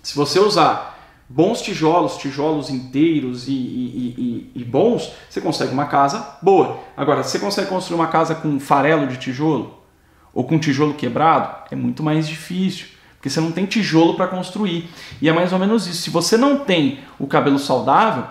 se 0.00 0.14
você 0.14 0.38
usar 0.38 0.95
bons 1.28 1.60
tijolos, 1.60 2.16
tijolos 2.16 2.70
inteiros 2.70 3.48
e, 3.48 3.52
e, 3.52 4.50
e, 4.54 4.60
e, 4.60 4.64
bons, 4.64 5.12
você 5.28 5.40
consegue 5.40 5.72
uma 5.72 5.86
casa 5.86 6.36
boa. 6.40 6.80
Agora, 6.96 7.22
se 7.22 7.36
você 7.36 7.44
consegue 7.44 7.68
construir 7.68 7.96
uma 7.96 8.06
casa 8.06 8.34
com 8.34 8.60
farelo 8.60 9.06
de 9.06 9.16
tijolo 9.16 9.82
ou 10.32 10.44
com 10.44 10.58
tijolo 10.58 10.94
quebrado, 10.94 11.64
é 11.70 11.76
muito 11.76 12.02
mais 12.02 12.28
difícil, 12.28 12.86
porque 13.16 13.28
você 13.28 13.40
não 13.40 13.50
tem 13.50 13.66
tijolo 13.66 14.14
para 14.14 14.28
construir. 14.28 14.88
E 15.20 15.28
é 15.28 15.32
mais 15.32 15.52
ou 15.52 15.58
menos 15.58 15.86
isso. 15.86 16.02
Se 16.02 16.10
você 16.10 16.36
não 16.36 16.60
tem 16.60 17.00
o 17.18 17.26
cabelo 17.26 17.58
saudável, 17.58 18.24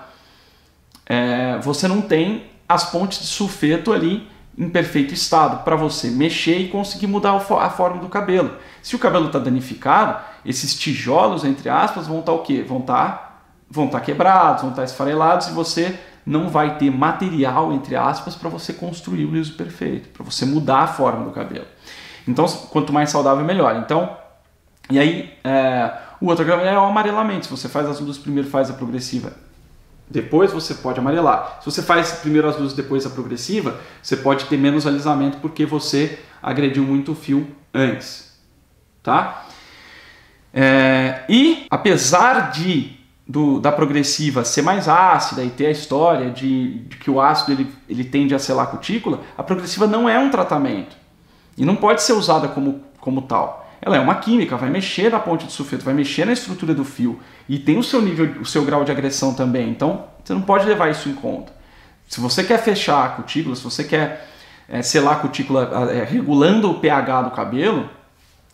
é, 1.06 1.58
você 1.60 1.88
não 1.88 2.02
tem 2.02 2.46
as 2.68 2.90
pontes 2.92 3.20
de 3.20 3.28
sulfeto 3.28 3.92
ali 3.92 4.28
em 4.58 4.70
perfeito 4.70 5.14
estado 5.14 5.64
para 5.64 5.76
você 5.76 6.10
mexer 6.10 6.58
e 6.58 6.68
conseguir 6.70 7.08
mudar 7.08 7.36
a 7.36 7.70
forma 7.70 8.00
do 8.00 8.08
cabelo. 8.08 8.52
Se 8.82 8.96
o 8.96 9.00
cabelo 9.00 9.28
está 9.28 9.40
danificado, 9.40 10.24
esses 10.46 10.74
tijolos, 10.74 11.44
entre 11.44 11.70
aspas, 11.70 12.08
vão 12.08 12.20
estar 12.20 12.32
tá 12.32 12.38
o 12.38 12.42
quê? 12.42 12.64
Vão 12.66 12.80
estar 12.80 13.08
tá, 13.08 13.40
vão 13.70 13.88
tá 13.88 14.00
quebrados, 14.00 14.62
vão 14.62 14.70
estar 14.70 14.84
tá 14.84 14.86
esfarelados 14.86 15.48
e 15.48 15.52
você 15.52 16.00
não 16.26 16.50
vai 16.50 16.78
ter 16.78 16.90
material, 16.90 17.72
entre 17.74 17.96
aspas, 17.96 18.36
para 18.36 18.50
você 18.50 18.74
construir 18.74 19.26
o 19.26 19.32
liso 19.32 19.54
perfeito, 19.54 20.10
para 20.10 20.24
você 20.24 20.46
mudar 20.46 20.80
a 20.80 20.88
forma 20.88 21.26
do 21.26 21.32
cabelo. 21.32 21.68
Então, 22.28 22.48
quanto 22.72 22.92
mais 22.92 23.10
saudável, 23.10 23.44
melhor. 23.46 23.76
Então, 23.78 24.18
e 24.90 24.98
aí, 24.98 25.34
é, 25.44 25.92
o 26.20 26.28
outro 26.28 26.50
é 26.50 26.80
o 26.80 26.86
amarelamento. 26.86 27.46
Se 27.46 27.52
você 27.52 27.70
faz 27.70 27.88
as 27.88 28.00
luzes 28.00 28.20
primeiro, 28.20 28.50
faz 28.50 28.70
a 28.70 28.74
progressiva 28.74 29.34
depois 30.10 30.52
você 30.52 30.76
pode 30.76 31.00
amarelar. 31.00 31.60
Se 31.62 31.66
você 31.66 31.82
faz 31.82 32.12
primeiro 32.14 32.48
as 32.48 32.58
luzes, 32.58 32.76
depois 32.76 33.06
a 33.06 33.10
progressiva, 33.10 33.80
você 34.02 34.16
pode 34.16 34.46
ter 34.46 34.58
menos 34.58 34.86
alisamento 34.86 35.38
porque 35.40 35.66
você 35.66 36.20
agrediu 36.42 36.84
muito 36.84 37.14
o 37.14 37.16
fio 37.16 37.48
antes, 37.74 38.38
tá? 39.02 39.46
É, 40.54 41.24
e 41.28 41.66
apesar 41.70 42.52
de 42.52 42.96
do, 43.28 43.60
da 43.60 43.72
progressiva 43.72 44.46
ser 44.46 44.62
mais 44.62 44.88
ácida 44.88 45.44
e 45.44 45.50
ter 45.50 45.66
a 45.66 45.72
história 45.72 46.30
de, 46.30 46.80
de, 46.82 46.98
que 46.98 47.10
o 47.10 47.20
ácido 47.20 47.54
ele, 47.54 47.74
ele 47.90 48.04
tende 48.04 48.36
a 48.36 48.40
selar 48.40 48.66
a 48.66 48.70
cutícula, 48.70 49.22
a 49.36 49.44
progressiva 49.44 49.88
não 49.88 50.08
é 50.08 50.20
um 50.20 50.30
tratamento 50.30 50.96
e 51.58 51.66
não 51.66 51.76
pode 51.76 52.04
ser 52.04 52.14
usada 52.14 52.48
como, 52.48 52.82
como 53.00 53.24
tal 53.24 53.65
ela 53.86 53.98
é 53.98 54.00
uma 54.00 54.16
química, 54.16 54.58
vai 54.58 54.72
mexer 54.72 55.12
na 55.12 55.20
ponte 55.20 55.46
de 55.46 55.52
sulfeto, 55.52 55.86
vai 55.86 55.94
mexer 55.94 56.26
na 56.26 56.34
estrutura 56.34 56.74
do 56.74 56.84
fio 56.84 57.20
e 57.48 57.60
tem 57.60 57.78
o 57.78 57.84
seu 57.84 58.02
nível, 58.02 58.42
o 58.42 58.46
seu 58.46 58.66
grau 58.66 58.84
de 58.84 58.92
agressão 58.92 59.36
também. 59.36 59.70
Então, 59.70 60.06
você 60.24 60.34
não 60.34 60.42
pode 60.42 60.66
levar 60.66 60.90
isso 60.90 61.08
em 61.08 61.14
conta. 61.14 61.54
Se 62.10 62.20
você 62.20 62.44
quer 62.44 62.58
fechar 62.58 63.06
a 63.06 63.10
cutícula, 63.10 63.56
se 63.56 63.64
você 63.64 63.84
quer 63.84 64.28
é, 64.68 64.82
selar 64.82 65.18
a 65.18 65.20
cutícula 65.20 65.92
é, 65.92 66.04
regulando 66.04 66.72
o 66.72 66.80
pH 66.80 67.22
do 67.22 67.32
cabelo, 67.32 67.88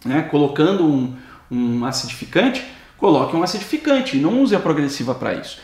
né, 0.03 0.23
colocando 0.23 0.85
um, 0.85 1.15
um 1.49 1.85
acidificante, 1.85 2.65
coloque 2.97 3.33
um 3.33 3.41
acidificante 3.41 4.17
e 4.17 4.19
não 4.19 4.41
use 4.41 4.53
a 4.53 4.59
progressiva 4.59 5.15
para 5.15 5.33
isso. 5.33 5.59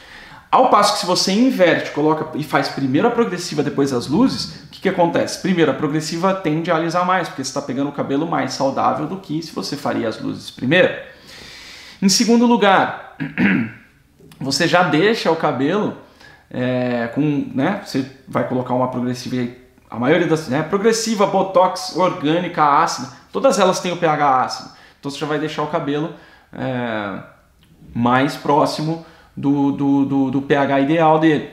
Ao 0.49 0.69
passo 0.69 0.93
que 0.93 0.99
se 0.99 1.05
você 1.05 1.33
inverte, 1.33 1.91
coloca 1.91 2.37
e 2.37 2.43
faz 2.43 2.69
primeiro 2.69 3.07
a 3.07 3.11
progressiva, 3.11 3.61
depois 3.61 3.91
as 3.91 4.07
luzes, 4.07 4.63
o 4.63 4.67
que, 4.69 4.81
que 4.81 4.89
acontece? 4.89 5.41
Primeiro, 5.41 5.71
a 5.71 5.73
progressiva 5.73 6.33
tende 6.33 6.71
a 6.71 6.75
alisar 6.75 7.05
mais, 7.05 7.27
porque 7.27 7.43
você 7.43 7.49
está 7.49 7.61
pegando 7.61 7.89
o 7.89 7.93
cabelo 7.93 8.25
mais 8.25 8.53
saudável 8.53 9.07
do 9.07 9.17
que 9.17 9.41
se 9.41 9.53
você 9.53 9.75
faria 9.75 10.07
as 10.07 10.21
luzes 10.21 10.49
primeiro. 10.49 10.93
Em 12.01 12.07
segundo 12.07 12.45
lugar, 12.45 13.17
você 14.39 14.67
já 14.67 14.83
deixa 14.83 15.29
o 15.29 15.35
cabelo 15.35 15.97
é, 16.49 17.07
com, 17.13 17.51
né? 17.53 17.81
Você 17.85 18.09
vai 18.25 18.47
colocar 18.47 18.73
uma 18.73 18.89
progressiva, 18.89 19.51
a 19.89 19.99
maioria 19.99 20.27
das, 20.27 20.47
né, 20.47 20.63
progressiva, 20.63 21.25
botox, 21.25 21.95
orgânica, 21.95 22.63
ácida, 22.63 23.09
todas 23.33 23.59
elas 23.59 23.81
têm 23.81 23.91
o 23.91 23.97
pH 23.97 24.43
ácido. 24.43 24.69
Então 24.99 25.11
você 25.11 25.19
já 25.19 25.25
vai 25.25 25.39
deixar 25.39 25.63
o 25.63 25.67
cabelo 25.67 26.13
é, 26.53 27.19
mais 27.93 28.35
próximo 28.35 29.05
do, 29.37 29.71
do, 29.71 30.05
do, 30.05 30.31
do 30.31 30.41
pH 30.41 30.81
ideal 30.81 31.19
dele. 31.19 31.49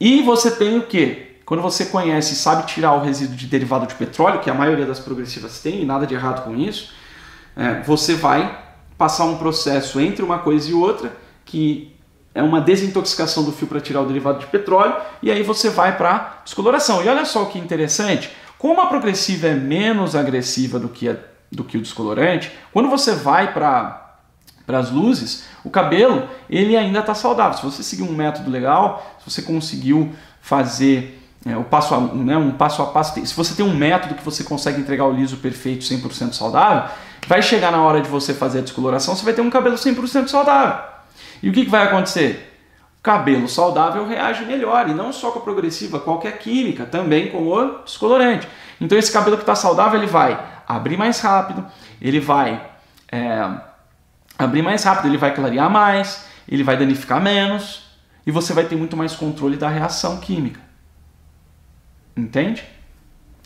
E 0.00 0.20
você 0.22 0.50
tem 0.50 0.76
o 0.76 0.82
que? 0.82 1.28
Quando 1.46 1.62
você 1.62 1.86
conhece 1.86 2.34
e 2.34 2.36
sabe 2.36 2.66
tirar 2.66 2.92
o 2.92 3.02
resíduo 3.02 3.36
de 3.36 3.46
derivado 3.46 3.86
de 3.86 3.94
petróleo, 3.94 4.40
que 4.40 4.50
a 4.50 4.54
maioria 4.54 4.84
das 4.84 4.98
progressivas 4.98 5.60
tem, 5.60 5.80
e 5.80 5.86
nada 5.86 6.06
de 6.06 6.14
errado 6.14 6.44
com 6.44 6.54
isso, 6.56 6.92
é, 7.56 7.80
você 7.82 8.14
vai 8.14 8.66
passar 8.98 9.24
um 9.24 9.38
processo 9.38 10.00
entre 10.00 10.22
uma 10.22 10.40
coisa 10.40 10.70
e 10.70 10.74
outra, 10.74 11.16
que 11.44 11.96
é 12.34 12.42
uma 12.42 12.60
desintoxicação 12.60 13.44
do 13.44 13.52
fio 13.52 13.66
para 13.66 13.80
tirar 13.80 14.02
o 14.02 14.06
derivado 14.06 14.40
de 14.40 14.46
petróleo, 14.46 14.94
e 15.22 15.30
aí 15.30 15.42
você 15.42 15.70
vai 15.70 15.96
para 15.96 16.42
descoloração. 16.44 17.02
E 17.02 17.08
olha 17.08 17.24
só 17.24 17.44
que 17.46 17.58
interessante, 17.58 18.30
como 18.58 18.80
a 18.80 18.86
progressiva 18.86 19.46
é 19.46 19.54
menos 19.54 20.14
agressiva 20.14 20.78
do 20.78 20.88
que, 20.88 21.08
a, 21.08 21.16
do 21.50 21.64
que 21.64 21.78
o 21.78 21.80
descolorante, 21.80 22.52
quando 22.72 22.90
você 22.90 23.14
vai 23.14 23.52
para 23.52 24.07
para 24.68 24.80
as 24.80 24.90
luzes, 24.90 25.44
o 25.64 25.70
cabelo 25.70 26.28
ele 26.50 26.76
ainda 26.76 26.98
está 26.98 27.14
saudável. 27.14 27.56
Se 27.56 27.64
você 27.64 27.82
seguir 27.82 28.02
um 28.02 28.12
método 28.12 28.50
legal, 28.50 29.16
se 29.18 29.30
você 29.30 29.40
conseguiu 29.40 30.12
fazer 30.42 31.18
é, 31.46 31.56
o 31.56 31.64
passo 31.64 31.94
a, 31.94 32.00
né, 32.00 32.36
um 32.36 32.50
passo 32.50 32.82
a 32.82 32.86
passo, 32.88 33.18
se 33.26 33.34
você 33.34 33.54
tem 33.54 33.64
um 33.64 33.74
método 33.74 34.14
que 34.14 34.22
você 34.22 34.44
consegue 34.44 34.78
entregar 34.78 35.06
o 35.06 35.10
liso 35.10 35.38
perfeito 35.38 35.86
100% 35.86 36.34
saudável, 36.34 36.90
vai 37.26 37.40
chegar 37.40 37.72
na 37.72 37.80
hora 37.80 38.02
de 38.02 38.10
você 38.10 38.34
fazer 38.34 38.58
a 38.58 38.60
descoloração, 38.60 39.16
você 39.16 39.24
vai 39.24 39.32
ter 39.32 39.40
um 39.40 39.48
cabelo 39.48 39.76
100% 39.76 40.28
saudável. 40.28 40.84
E 41.42 41.48
o 41.48 41.52
que, 41.52 41.64
que 41.64 41.70
vai 41.70 41.84
acontecer? 41.84 42.54
O 43.00 43.02
cabelo 43.02 43.48
saudável 43.48 44.06
reage 44.06 44.44
melhor, 44.44 44.86
e 44.90 44.92
não 44.92 45.14
só 45.14 45.30
com 45.30 45.38
a 45.38 45.42
progressiva, 45.42 45.98
qualquer 45.98 46.36
química, 46.36 46.84
também 46.84 47.30
com 47.30 47.46
o 47.46 47.82
descolorante. 47.84 48.46
Então 48.78 48.98
esse 48.98 49.10
cabelo 49.10 49.38
que 49.38 49.44
está 49.44 49.54
saudável, 49.54 49.98
ele 49.98 50.06
vai 50.06 50.38
abrir 50.68 50.98
mais 50.98 51.20
rápido, 51.20 51.64
ele 52.02 52.20
vai... 52.20 52.62
É, 53.10 53.66
abrir 54.38 54.62
mais 54.62 54.84
rápido, 54.84 55.08
ele 55.08 55.18
vai 55.18 55.34
clarear 55.34 55.68
mais, 55.68 56.24
ele 56.48 56.62
vai 56.62 56.76
danificar 56.76 57.20
menos 57.20 57.82
e 58.26 58.30
você 58.30 58.52
vai 58.52 58.64
ter 58.64 58.76
muito 58.76 58.96
mais 58.96 59.14
controle 59.14 59.56
da 59.56 59.68
reação 59.68 60.18
química. 60.18 60.60
Entende? 62.16 62.64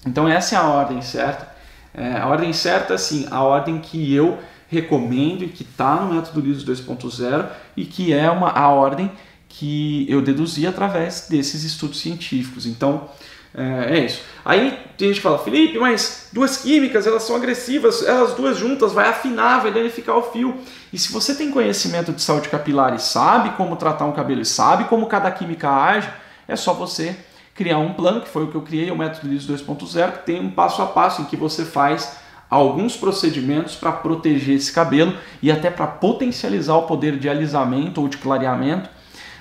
Então 0.07 0.28
essa 0.28 0.55
é 0.55 0.59
a 0.59 0.64
ordem 0.64 1.00
certa. 1.00 1.50
É, 1.94 2.18
a 2.18 2.26
ordem 2.26 2.52
certa, 2.52 2.94
assim, 2.94 3.26
a 3.31 3.42
ordem 3.42 3.78
que 3.78 4.12
eu 4.14 4.38
recomendo 4.68 5.44
e 5.44 5.48
que 5.48 5.62
está 5.62 5.96
no 5.96 6.14
método 6.14 6.40
LISO 6.40 6.66
2.0 6.66 7.48
e 7.76 7.85
que 7.85 8.12
é 8.12 8.31
uma, 8.31 8.50
a 8.50 8.68
ordem 8.68 9.11
que 9.48 10.07
eu 10.09 10.22
deduzi 10.22 10.66
através 10.66 11.26
desses 11.28 11.62
estudos 11.62 12.00
científicos. 12.00 12.64
Então, 12.64 13.11
é, 13.55 13.99
é, 13.99 14.05
isso. 14.07 14.23
Aí 14.45 14.79
tem 14.97 15.09
gente 15.09 15.17
que 15.17 15.23
fala, 15.23 15.38
Felipe, 15.38 15.79
mas 15.79 16.29
duas 16.33 16.57
químicas, 16.57 17.07
elas 17.07 17.23
são 17.23 17.37
agressivas, 17.37 18.03
elas 18.03 18.35
duas 18.35 18.57
juntas, 18.57 18.93
vai 18.93 19.09
afinar, 19.09 19.61
vai 19.61 19.71
danificar 19.71 20.17
o 20.17 20.23
fio. 20.23 20.57
E 20.93 20.99
se 20.99 21.12
você 21.12 21.35
tem 21.35 21.51
conhecimento 21.51 22.12
de 22.12 22.23
saúde 22.23 22.49
capilar 22.49 22.95
e 22.95 22.99
sabe 22.99 23.51
como 23.51 23.77
tratar 23.77 24.07
um 24.07 24.12
cabelo 24.12 24.41
e 24.41 24.47
sabe 24.47 24.85
como 24.85 25.07
cada 25.07 25.31
química 25.31 25.71
age, 25.71 26.09
é 26.49 26.57
só 26.57 26.73
você 26.73 27.15
criar 27.55 27.79
um 27.79 27.93
plano, 27.93 28.23
que 28.23 28.29
foi 28.29 28.45
o 28.45 28.49
que 28.49 28.55
eu 28.55 28.62
criei, 28.62 28.91
o 28.91 28.97
método 28.97 29.29
LIS 29.29 29.47
2.0, 29.47 30.12
que 30.12 30.27
tem 30.27 30.41
um 30.41 30.51
passo 30.51 30.81
a 30.81 30.87
passo 30.87 31.21
em 31.21 31.25
que 31.27 31.37
você 31.37 31.65
faz 31.65 32.17
alguns 32.49 32.97
procedimentos 32.97 33.75
para 33.75 33.93
proteger 33.93 34.57
esse 34.57 34.73
cabelo 34.73 35.15
e 35.43 35.51
até 35.51 35.71
para 35.71 35.87
potencializar 35.87 36.77
o 36.77 36.83
poder 36.83 37.19
de 37.19 37.29
alisamento 37.29 38.01
ou 38.01 38.09
de 38.09 38.17
clareamento 38.17 38.88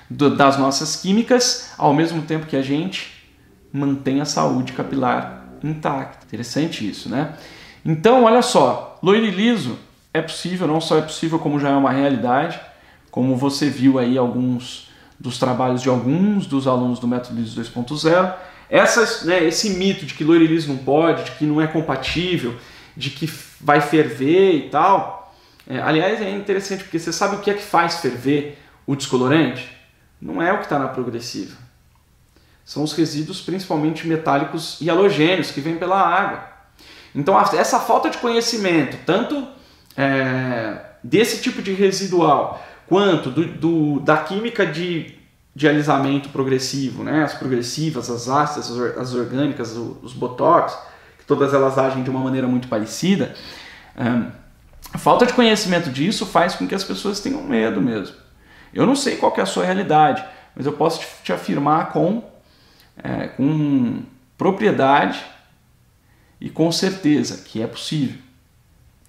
das 0.09 0.57
nossas 0.57 0.97
químicas, 0.97 1.71
ao 1.77 1.93
mesmo 1.93 2.21
tempo 2.23 2.45
que 2.45 2.55
a 2.57 2.61
gente 2.61 3.20
mantém 3.71 4.21
a 4.21 4.25
saúde 4.25 4.73
capilar 4.73 5.45
intacta. 5.63 6.25
Interessante 6.25 6.87
isso, 6.87 7.09
né? 7.09 7.35
Então, 7.85 8.23
olha 8.23 8.41
só, 8.41 8.99
loiro 9.01 9.25
e 9.25 9.31
liso 9.31 9.77
é 10.13 10.21
possível, 10.21 10.67
não 10.67 10.81
só 10.81 10.97
é 10.97 11.01
possível, 11.01 11.39
como 11.39 11.59
já 11.59 11.69
é 11.69 11.75
uma 11.75 11.91
realidade, 11.91 12.59
como 13.09 13.35
você 13.35 13.69
viu 13.69 13.97
aí 13.97 14.17
alguns 14.17 14.89
dos 15.19 15.37
trabalhos 15.37 15.81
de 15.81 15.89
alguns 15.89 16.47
dos 16.47 16.67
alunos 16.67 16.99
do 16.99 17.07
método 17.07 17.39
Liso 17.39 17.61
2.0. 17.61 18.33
Essa, 18.69 19.25
né, 19.25 19.43
esse 19.43 19.71
mito 19.71 20.05
de 20.05 20.13
que 20.13 20.23
loiro 20.23 20.43
e 20.43 20.47
liso 20.47 20.67
não 20.69 20.77
pode, 20.77 21.25
de 21.25 21.31
que 21.31 21.45
não 21.45 21.61
é 21.61 21.67
compatível, 21.67 22.55
de 22.95 23.09
que 23.09 23.31
vai 23.59 23.81
ferver 23.81 24.55
e 24.55 24.69
tal. 24.69 25.33
É, 25.67 25.79
aliás, 25.79 26.21
é 26.21 26.29
interessante 26.29 26.83
porque 26.83 26.97
você 26.97 27.13
sabe 27.13 27.35
o 27.35 27.39
que 27.39 27.51
é 27.51 27.53
que 27.53 27.61
faz 27.61 27.97
ferver 27.99 28.57
o 28.87 28.95
descolorante? 28.95 29.69
Não 30.21 30.41
é 30.41 30.51
o 30.53 30.57
que 30.57 30.63
está 30.63 30.79
na 30.79 30.87
progressiva. 30.87 31.55
São 32.65 32.83
os 32.83 32.93
resíduos, 32.93 33.41
principalmente 33.41 34.07
metálicos 34.07 34.77
e 34.79 34.89
halogênios, 34.89 35.51
que 35.51 35.61
vêm 35.61 35.77
pela 35.77 35.99
água. 35.99 36.43
Então, 37.13 37.39
essa 37.39 37.79
falta 37.79 38.09
de 38.09 38.17
conhecimento, 38.17 38.97
tanto 39.05 39.45
é, 39.97 40.77
desse 41.03 41.41
tipo 41.41 41.61
de 41.61 41.73
residual, 41.73 42.65
quanto 42.87 43.29
do, 43.29 43.45
do, 43.45 43.99
da 43.99 44.17
química 44.17 44.65
de, 44.65 45.15
de 45.55 45.67
alisamento 45.67 46.29
progressivo, 46.29 47.03
né? 47.03 47.23
as 47.23 47.33
progressivas, 47.33 48.09
as 48.09 48.29
ácidas, 48.29 48.97
as 48.97 49.13
orgânicas, 49.13 49.75
os 49.75 50.13
botox, 50.13 50.77
que 51.17 51.25
todas 51.25 51.53
elas 51.53 51.77
agem 51.77 52.03
de 52.03 52.09
uma 52.09 52.19
maneira 52.19 52.47
muito 52.47 52.67
parecida. 52.67 53.35
É, 53.97 54.41
a 54.93 54.97
falta 54.97 55.25
de 55.25 55.33
conhecimento 55.33 55.89
disso 55.89 56.25
faz 56.25 56.55
com 56.55 56.67
que 56.67 56.75
as 56.75 56.83
pessoas 56.83 57.19
tenham 57.19 57.43
medo 57.43 57.81
mesmo. 57.81 58.15
Eu 58.73 58.85
não 58.85 58.95
sei 58.95 59.17
qual 59.17 59.33
é 59.37 59.41
a 59.41 59.45
sua 59.45 59.65
realidade, 59.65 60.23
mas 60.55 60.65
eu 60.65 60.73
posso 60.73 60.99
te, 60.99 61.07
te 61.23 61.33
afirmar 61.33 61.91
com, 61.91 62.23
é, 62.97 63.27
com 63.27 64.03
propriedade 64.37 65.23
e 66.39 66.49
com 66.49 66.71
certeza 66.71 67.43
que 67.43 67.61
é 67.61 67.67
possível. 67.67 68.17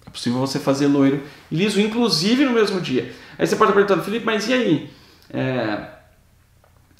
É 0.05 0.09
possível 0.09 0.39
você 0.39 0.59
fazer 0.59 0.87
loiro 0.87 1.23
e 1.49 1.55
liso, 1.55 1.79
inclusive 1.79 2.45
no 2.45 2.51
mesmo 2.51 2.79
dia. 2.79 3.11
Aí 3.37 3.47
você 3.47 3.55
pode 3.55 3.71
estar 3.71 3.73
perguntando, 3.73 4.03
Felipe, 4.03 4.25
mas 4.25 4.47
e 4.47 4.53
aí? 4.53 4.93
É, 5.31 5.87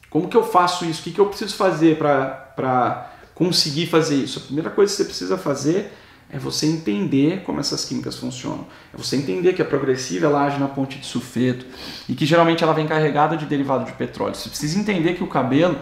como 0.09 0.27
que 0.27 0.37
eu 0.37 0.43
faço 0.43 0.85
isso? 0.85 1.01
O 1.01 1.03
que, 1.03 1.11
que 1.11 1.19
eu 1.19 1.25
preciso 1.27 1.55
fazer 1.55 1.97
para 1.97 3.11
conseguir 3.35 3.87
fazer 3.87 4.15
isso? 4.15 4.39
A 4.39 4.41
primeira 4.43 4.69
coisa 4.69 4.91
que 4.91 4.97
você 4.97 5.05
precisa 5.05 5.37
fazer 5.37 5.91
é 6.29 6.39
você 6.39 6.65
entender 6.65 7.43
como 7.43 7.59
essas 7.59 7.85
químicas 7.85 8.17
funcionam. 8.17 8.65
É 8.93 8.97
você 8.97 9.15
entender 9.15 9.53
que 9.53 9.61
a 9.61 9.65
progressiva 9.65 10.25
ela 10.25 10.45
age 10.45 10.59
na 10.59 10.67
ponte 10.67 10.97
de 10.97 11.05
sulfeto 11.05 11.65
e 12.09 12.15
que 12.15 12.25
geralmente 12.25 12.63
ela 12.63 12.73
vem 12.73 12.87
carregada 12.87 13.37
de 13.37 13.45
derivado 13.45 13.85
de 13.85 13.91
petróleo. 13.93 14.33
Você 14.33 14.49
precisa 14.49 14.79
entender 14.79 15.13
que 15.13 15.23
o 15.23 15.27
cabelo 15.27 15.77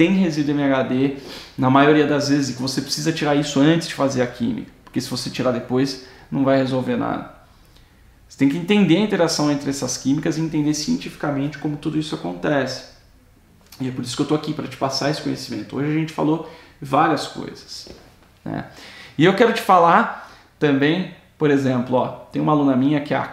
tem 0.00 0.14
resíduo 0.14 0.54
MHD 0.54 1.18
na 1.58 1.68
maioria 1.68 2.06
das 2.06 2.30
vezes 2.30 2.48
e 2.48 2.52
que 2.54 2.62
você 2.62 2.80
precisa 2.80 3.12
tirar 3.12 3.34
isso 3.34 3.60
antes 3.60 3.86
de 3.86 3.92
fazer 3.92 4.22
a 4.22 4.26
química, 4.26 4.72
porque 4.82 4.98
se 4.98 5.10
você 5.10 5.28
tirar 5.28 5.52
depois 5.52 6.06
não 6.30 6.42
vai 6.42 6.56
resolver 6.56 6.96
nada. 6.96 7.34
Você 8.26 8.38
tem 8.38 8.48
que 8.48 8.56
entender 8.56 8.96
a 8.96 9.00
interação 9.00 9.52
entre 9.52 9.68
essas 9.68 9.98
químicas 9.98 10.38
e 10.38 10.40
entender 10.40 10.72
cientificamente 10.72 11.58
como 11.58 11.76
tudo 11.76 11.98
isso 11.98 12.14
acontece. 12.14 12.94
E 13.78 13.88
é 13.88 13.90
por 13.90 14.02
isso 14.02 14.16
que 14.16 14.22
eu 14.22 14.24
estou 14.24 14.38
aqui 14.38 14.54
para 14.54 14.66
te 14.66 14.78
passar 14.78 15.10
esse 15.10 15.20
conhecimento. 15.20 15.76
Hoje 15.76 15.90
a 15.90 15.94
gente 15.94 16.14
falou 16.14 16.50
várias 16.80 17.26
coisas. 17.26 17.90
Né? 18.42 18.64
E 19.18 19.26
eu 19.26 19.36
quero 19.36 19.52
te 19.52 19.60
falar 19.60 20.32
também, 20.58 21.14
por 21.36 21.50
exemplo, 21.50 21.96
ó, 21.96 22.08
tem 22.32 22.40
uma 22.40 22.52
aluna 22.52 22.74
minha 22.74 23.02
que 23.02 23.12
é 23.12 23.18
a 23.18 23.30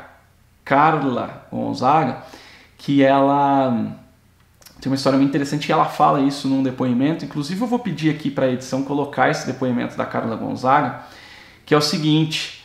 Carla 0.65 1.47
Gonzaga, 1.49 2.23
que 2.77 3.01
ela 3.01 4.05
tem 4.79 4.91
uma 4.91 4.95
história 4.95 5.17
muito 5.17 5.29
interessante 5.29 5.67
e 5.67 5.71
ela 5.71 5.85
fala 5.85 6.21
isso 6.21 6.47
num 6.47 6.63
depoimento. 6.63 7.25
Inclusive, 7.25 7.61
eu 7.61 7.67
vou 7.67 7.79
pedir 7.79 8.09
aqui 8.09 8.29
para 8.29 8.45
a 8.45 8.51
edição 8.51 8.83
colocar 8.83 9.29
esse 9.29 9.45
depoimento 9.47 9.97
da 9.97 10.05
Carla 10.05 10.35
Gonzaga, 10.35 11.01
que 11.65 11.73
é 11.73 11.77
o 11.77 11.81
seguinte: 11.81 12.63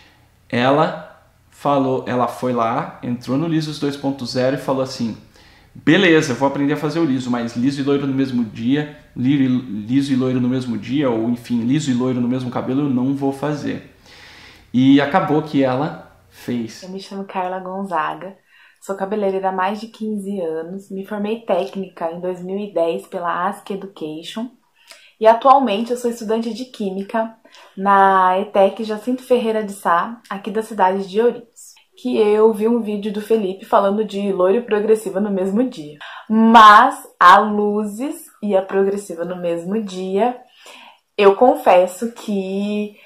ela 0.48 1.22
falou, 1.50 2.04
ela 2.06 2.28
foi 2.28 2.52
lá, 2.52 2.98
entrou 3.02 3.38
no 3.38 3.46
Lisos 3.46 3.80
2.0 3.80 4.54
e 4.54 4.56
falou 4.58 4.82
assim: 4.82 5.16
beleza, 5.74 6.34
vou 6.34 6.48
aprender 6.48 6.74
a 6.74 6.76
fazer 6.76 6.98
o 7.00 7.04
liso, 7.04 7.30
mas 7.30 7.56
liso 7.56 7.80
e 7.80 7.84
loiro 7.84 8.06
no 8.06 8.14
mesmo 8.14 8.44
dia, 8.44 8.98
liso 9.16 10.12
e 10.12 10.16
loiro 10.16 10.40
no 10.40 10.48
mesmo 10.48 10.76
dia, 10.76 11.10
ou 11.10 11.30
enfim, 11.30 11.62
liso 11.64 11.90
e 11.90 11.94
loiro 11.94 12.20
no 12.20 12.28
mesmo 12.28 12.50
cabelo, 12.50 12.82
eu 12.82 12.90
não 12.90 13.14
vou 13.14 13.32
fazer. 13.32 13.94
E 14.72 15.00
acabou 15.00 15.42
que 15.42 15.62
ela 15.62 16.10
fez. 16.30 16.82
Eu 16.82 16.88
me 16.88 17.00
chamo 17.00 17.24
Carla 17.24 17.58
Gonzaga, 17.60 18.36
Sou 18.82 18.96
cabeleireira 18.96 19.50
há 19.50 19.52
mais 19.52 19.80
de 19.80 19.86
15 19.86 20.40
anos, 20.40 20.90
me 20.90 21.06
formei 21.06 21.42
técnica 21.42 22.10
em 22.10 22.18
2010 22.18 23.06
pela 23.06 23.46
Ask 23.46 23.70
Education 23.70 24.50
e 25.20 25.26
atualmente 25.26 25.92
eu 25.92 25.96
sou 25.96 26.10
estudante 26.10 26.52
de 26.52 26.64
Química 26.64 27.32
na 27.76 28.40
ETEC 28.40 28.82
Jacinto 28.82 29.22
Ferreira 29.22 29.62
de 29.62 29.72
Sá, 29.72 30.20
aqui 30.28 30.50
da 30.50 30.62
cidade 30.62 31.08
de 31.08 31.20
Ourinhos. 31.20 31.74
Que 31.96 32.18
eu 32.18 32.52
vi 32.52 32.66
um 32.66 32.80
vídeo 32.80 33.12
do 33.12 33.20
Felipe 33.20 33.64
falando 33.64 34.04
de 34.04 34.32
loiro 34.32 34.64
progressiva 34.64 35.20
no 35.20 35.30
mesmo 35.30 35.62
dia. 35.62 35.98
Mas 36.28 37.08
a 37.20 37.38
luzes 37.38 38.24
e 38.42 38.56
a 38.56 38.62
progressiva 38.62 39.24
no 39.24 39.36
mesmo 39.36 39.80
dia, 39.80 40.36
eu 41.16 41.36
confesso 41.36 42.10
que 42.10 42.96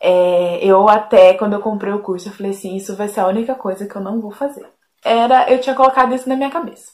é, 0.00 0.64
eu 0.64 0.88
até 0.88 1.34
quando 1.34 1.52
eu 1.52 1.60
comprei 1.60 1.92
o 1.92 2.00
curso, 2.00 2.30
eu 2.30 2.32
falei 2.32 2.52
assim, 2.52 2.76
isso 2.76 2.96
vai 2.96 3.08
ser 3.08 3.20
a 3.20 3.26
única 3.26 3.54
coisa 3.54 3.86
que 3.86 3.94
eu 3.94 4.00
não 4.00 4.22
vou 4.22 4.30
fazer 4.30 4.77
era 5.04 5.50
eu 5.50 5.60
tinha 5.60 5.74
colocado 5.74 6.14
isso 6.14 6.28
na 6.28 6.36
minha 6.36 6.50
cabeça. 6.50 6.92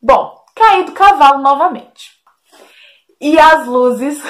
Bom, 0.00 0.34
caí 0.54 0.84
do 0.84 0.92
cavalo 0.92 1.42
novamente. 1.42 2.10
E 3.20 3.38
as 3.38 3.66
luzes. 3.66 4.22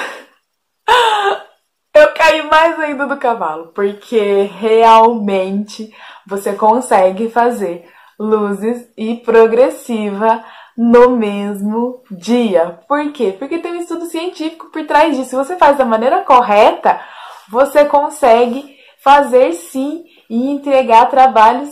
eu 1.95 2.13
caí 2.15 2.43
mais 2.45 2.79
ainda 2.79 3.07
do 3.07 3.17
cavalo, 3.17 3.73
porque 3.73 4.43
realmente 4.43 5.93
você 6.27 6.55
consegue 6.55 7.31
fazer 7.31 7.89
luzes 8.19 8.89
e 8.97 9.17
progressiva 9.17 10.45
no 10.77 11.11
mesmo 11.11 12.03
dia. 12.11 12.81
Por 12.87 13.13
quê? 13.13 13.35
Porque 13.39 13.59
tem 13.59 13.73
um 13.73 13.81
estudo 13.81 14.07
científico 14.07 14.71
por 14.71 14.87
trás 14.87 15.17
disso. 15.17 15.31
Se 15.31 15.37
você 15.37 15.57
faz 15.57 15.79
da 15.79 15.85
maneira 15.85 16.23
correta, 16.23 17.01
você 17.49 17.85
consegue 17.85 18.77
fazer 19.03 19.53
sim 19.55 20.05
e 20.29 20.51
entregar 20.51 21.07
trabalhos 21.07 21.71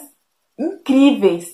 incríveis. 0.59 1.47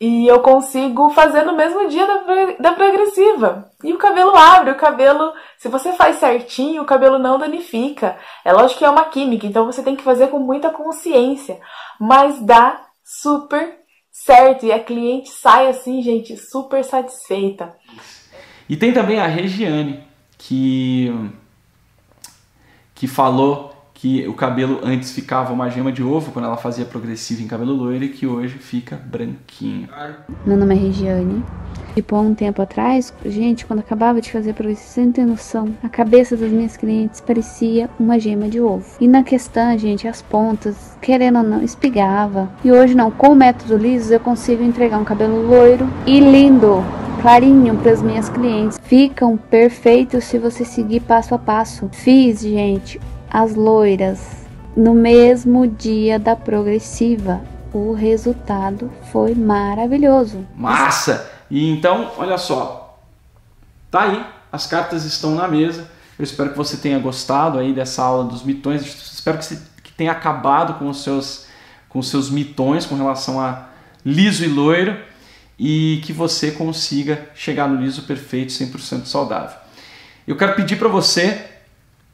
E 0.00 0.26
eu 0.26 0.40
consigo 0.40 1.10
fazer 1.10 1.44
no 1.44 1.56
mesmo 1.56 1.88
dia 1.88 2.04
da, 2.04 2.54
da 2.58 2.72
progressiva. 2.72 3.70
E 3.84 3.92
o 3.92 3.98
cabelo 3.98 4.34
abre, 4.34 4.72
o 4.72 4.76
cabelo, 4.76 5.32
se 5.56 5.68
você 5.68 5.92
faz 5.92 6.16
certinho, 6.16 6.82
o 6.82 6.84
cabelo 6.84 7.20
não 7.20 7.38
danifica. 7.38 8.18
É 8.44 8.52
lógico 8.52 8.80
que 8.80 8.84
é 8.84 8.90
uma 8.90 9.04
química, 9.04 9.46
então 9.46 9.64
você 9.64 9.80
tem 9.80 9.94
que 9.94 10.02
fazer 10.02 10.26
com 10.26 10.40
muita 10.40 10.70
consciência. 10.70 11.60
Mas 12.00 12.40
dá 12.40 12.84
super 13.04 13.78
certo. 14.10 14.66
E 14.66 14.72
a 14.72 14.82
cliente 14.82 15.30
sai 15.30 15.68
assim, 15.68 16.02
gente, 16.02 16.36
super 16.36 16.82
satisfeita. 16.82 17.72
E 18.68 18.76
tem 18.76 18.92
também 18.92 19.20
a 19.20 19.26
Regiane, 19.28 20.02
que, 20.36 21.12
que 22.92 23.06
falou 23.06 23.72
que 24.02 24.26
o 24.26 24.34
cabelo 24.34 24.80
antes 24.82 25.12
ficava 25.12 25.52
uma 25.52 25.70
gema 25.70 25.92
de 25.92 26.02
ovo 26.02 26.32
quando 26.32 26.46
ela 26.46 26.56
fazia 26.56 26.84
progressiva 26.84 27.40
em 27.40 27.46
cabelo 27.46 27.72
loiro 27.72 28.02
e 28.02 28.08
que 28.08 28.26
hoje 28.26 28.58
fica 28.58 28.96
branquinho. 28.96 29.88
Meu 30.44 30.56
nome 30.56 30.74
é 30.74 30.78
Regiane. 30.78 31.44
Tipo, 31.94 32.16
há 32.16 32.20
um 32.20 32.34
tempo 32.34 32.60
atrás, 32.60 33.14
gente, 33.24 33.64
quando 33.64 33.78
acabava 33.78 34.20
de 34.20 34.32
fazer 34.32 34.54
progressiva, 34.54 34.88
sem 34.88 35.12
ter 35.12 35.24
noção, 35.24 35.72
a 35.84 35.88
cabeça 35.88 36.36
das 36.36 36.50
minhas 36.50 36.76
clientes 36.76 37.20
parecia 37.20 37.88
uma 37.96 38.18
gema 38.18 38.48
de 38.48 38.60
ovo. 38.60 38.84
E 39.00 39.06
na 39.06 39.22
questão, 39.22 39.78
gente, 39.78 40.08
as 40.08 40.20
pontas, 40.20 40.98
querendo 41.00 41.38
ou 41.38 41.44
não, 41.44 41.62
espigava. 41.62 42.50
E 42.64 42.72
hoje 42.72 42.96
não, 42.96 43.08
com 43.08 43.28
o 43.28 43.36
método 43.36 43.76
liso 43.76 44.12
eu 44.12 44.18
consigo 44.18 44.64
entregar 44.64 44.98
um 44.98 45.04
cabelo 45.04 45.46
loiro 45.46 45.88
e 46.08 46.18
lindo 46.18 46.82
clarinho 47.20 47.76
para 47.76 47.92
as 47.92 48.02
minhas 48.02 48.28
clientes. 48.28 48.80
Ficam 48.82 49.36
perfeitos 49.36 50.24
se 50.24 50.38
você 50.38 50.64
seguir 50.64 50.98
passo 50.98 51.36
a 51.36 51.38
passo. 51.38 51.88
Fiz, 51.92 52.40
gente, 52.40 53.00
as 53.32 53.54
loiras 53.54 54.20
no 54.76 54.92
mesmo 54.92 55.66
dia 55.66 56.18
da 56.18 56.36
progressiva. 56.36 57.40
O 57.72 57.94
resultado 57.94 58.92
foi 59.10 59.34
maravilhoso. 59.34 60.46
Massa! 60.54 61.30
E 61.50 61.70
então, 61.70 62.12
olha 62.18 62.36
só, 62.36 62.98
tá 63.90 64.02
aí, 64.02 64.26
as 64.50 64.66
cartas 64.66 65.06
estão 65.06 65.34
na 65.34 65.48
mesa. 65.48 65.90
Eu 66.18 66.24
espero 66.24 66.50
que 66.50 66.56
você 66.56 66.76
tenha 66.76 66.98
gostado 66.98 67.58
aí 67.58 67.72
dessa 67.72 68.02
aula 68.02 68.24
dos 68.24 68.42
mitões. 68.42 68.82
espero 68.82 69.38
que 69.38 69.46
você 69.46 69.58
tenha 69.96 70.12
acabado 70.12 70.74
com 70.74 70.88
os 70.88 71.02
seus 71.02 71.46
com 71.88 71.98
os 71.98 72.08
seus 72.08 72.30
mitões 72.30 72.86
com 72.86 72.94
relação 72.96 73.38
a 73.38 73.68
liso 74.04 74.42
e 74.44 74.48
loiro 74.48 74.98
e 75.58 76.00
que 76.04 76.12
você 76.12 76.50
consiga 76.50 77.28
chegar 77.34 77.68
no 77.68 77.80
liso 77.80 78.02
perfeito 78.02 78.50
100% 78.50 79.04
saudável. 79.04 79.58
Eu 80.26 80.36
quero 80.36 80.54
pedir 80.54 80.76
para 80.76 80.88
você 80.88 81.51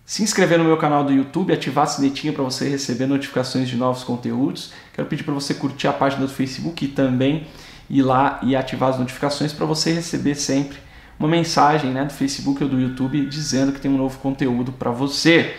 se 0.08 0.22
inscrever 0.22 0.56
no 0.56 0.64
meu 0.64 0.78
canal 0.78 1.04
do 1.04 1.12
YouTube, 1.12 1.52
ativar 1.52 1.84
a 1.84 1.86
sinetinha 1.86 2.32
para 2.32 2.42
você 2.42 2.66
receber 2.66 3.04
notificações 3.04 3.68
de 3.68 3.76
novos 3.76 4.02
conteúdos. 4.02 4.72
Quero 4.94 5.06
pedir 5.06 5.22
para 5.22 5.34
você 5.34 5.52
curtir 5.52 5.86
a 5.86 5.92
página 5.92 6.26
do 6.26 6.32
Facebook 6.32 6.82
e 6.82 6.88
também 6.88 7.46
ir 7.90 8.00
lá 8.00 8.40
e 8.42 8.56
ativar 8.56 8.88
as 8.88 8.98
notificações 8.98 9.52
para 9.52 9.66
você 9.66 9.92
receber 9.92 10.34
sempre 10.34 10.78
uma 11.20 11.28
mensagem 11.28 11.90
né, 11.90 12.06
do 12.06 12.14
Facebook 12.14 12.64
ou 12.64 12.70
do 12.70 12.80
YouTube 12.80 13.26
dizendo 13.26 13.70
que 13.70 13.82
tem 13.82 13.90
um 13.90 13.98
novo 13.98 14.18
conteúdo 14.18 14.72
para 14.72 14.90
você. 14.90 15.54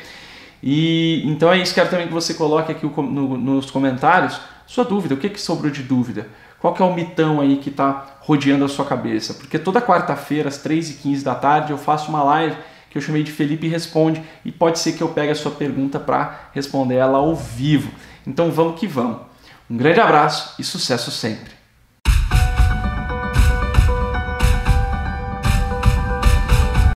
E 0.63 1.21
então 1.27 1.53
é 1.53 1.59
isso, 1.59 1.75
quero 1.75 1.91
também 1.91 2.07
que 2.07 2.13
você 2.13 2.33
coloque 2.33 2.71
aqui 2.71 2.88
no, 2.88 3.38
nos 3.38 3.69
comentários 3.69 4.41
sua 4.65 4.83
dúvida, 4.83 5.13
o 5.13 5.17
que, 5.17 5.29
que 5.29 5.39
sobrou 5.39 5.71
de 5.71 5.83
dúvida? 5.83 6.27
Qual 6.59 6.73
que 6.73 6.81
é 6.81 6.85
o 6.85 6.91
mitão 6.95 7.39
aí 7.39 7.57
que 7.57 7.69
está 7.69 8.17
rodeando 8.21 8.65
a 8.65 8.67
sua 8.67 8.83
cabeça? 8.83 9.35
Porque 9.35 9.59
toda 9.59 9.79
quarta-feira, 9.79 10.49
às 10.49 10.57
3h15 10.57 11.21
da 11.21 11.35
tarde, 11.35 11.71
eu 11.71 11.77
faço 11.77 12.09
uma 12.09 12.23
live 12.23 12.55
que 12.89 12.97
eu 12.97 13.02
chamei 13.02 13.23
de 13.23 13.32
Felipe 13.32 13.67
Responde 13.67 14.21
e 14.43 14.52
pode 14.52 14.80
ser 14.80 14.93
que 14.93 15.04
eu 15.04 15.10
pegue 15.10 15.32
a 15.32 15.36
sua 15.36 15.52
pergunta 15.52 15.99
para 15.99 16.49
responder 16.54 16.95
ela 16.95 17.19
ao 17.19 17.36
vivo. 17.36 17.91
Então 18.25 18.52
vamos 18.52 18.80
que 18.80 18.88
vamos. 18.88 19.19
Um 19.69 19.78
grande 19.78 19.99
abraço 19.99 20.56
e 20.58 20.63
sucesso 20.63 21.12
sempre! 21.12 21.59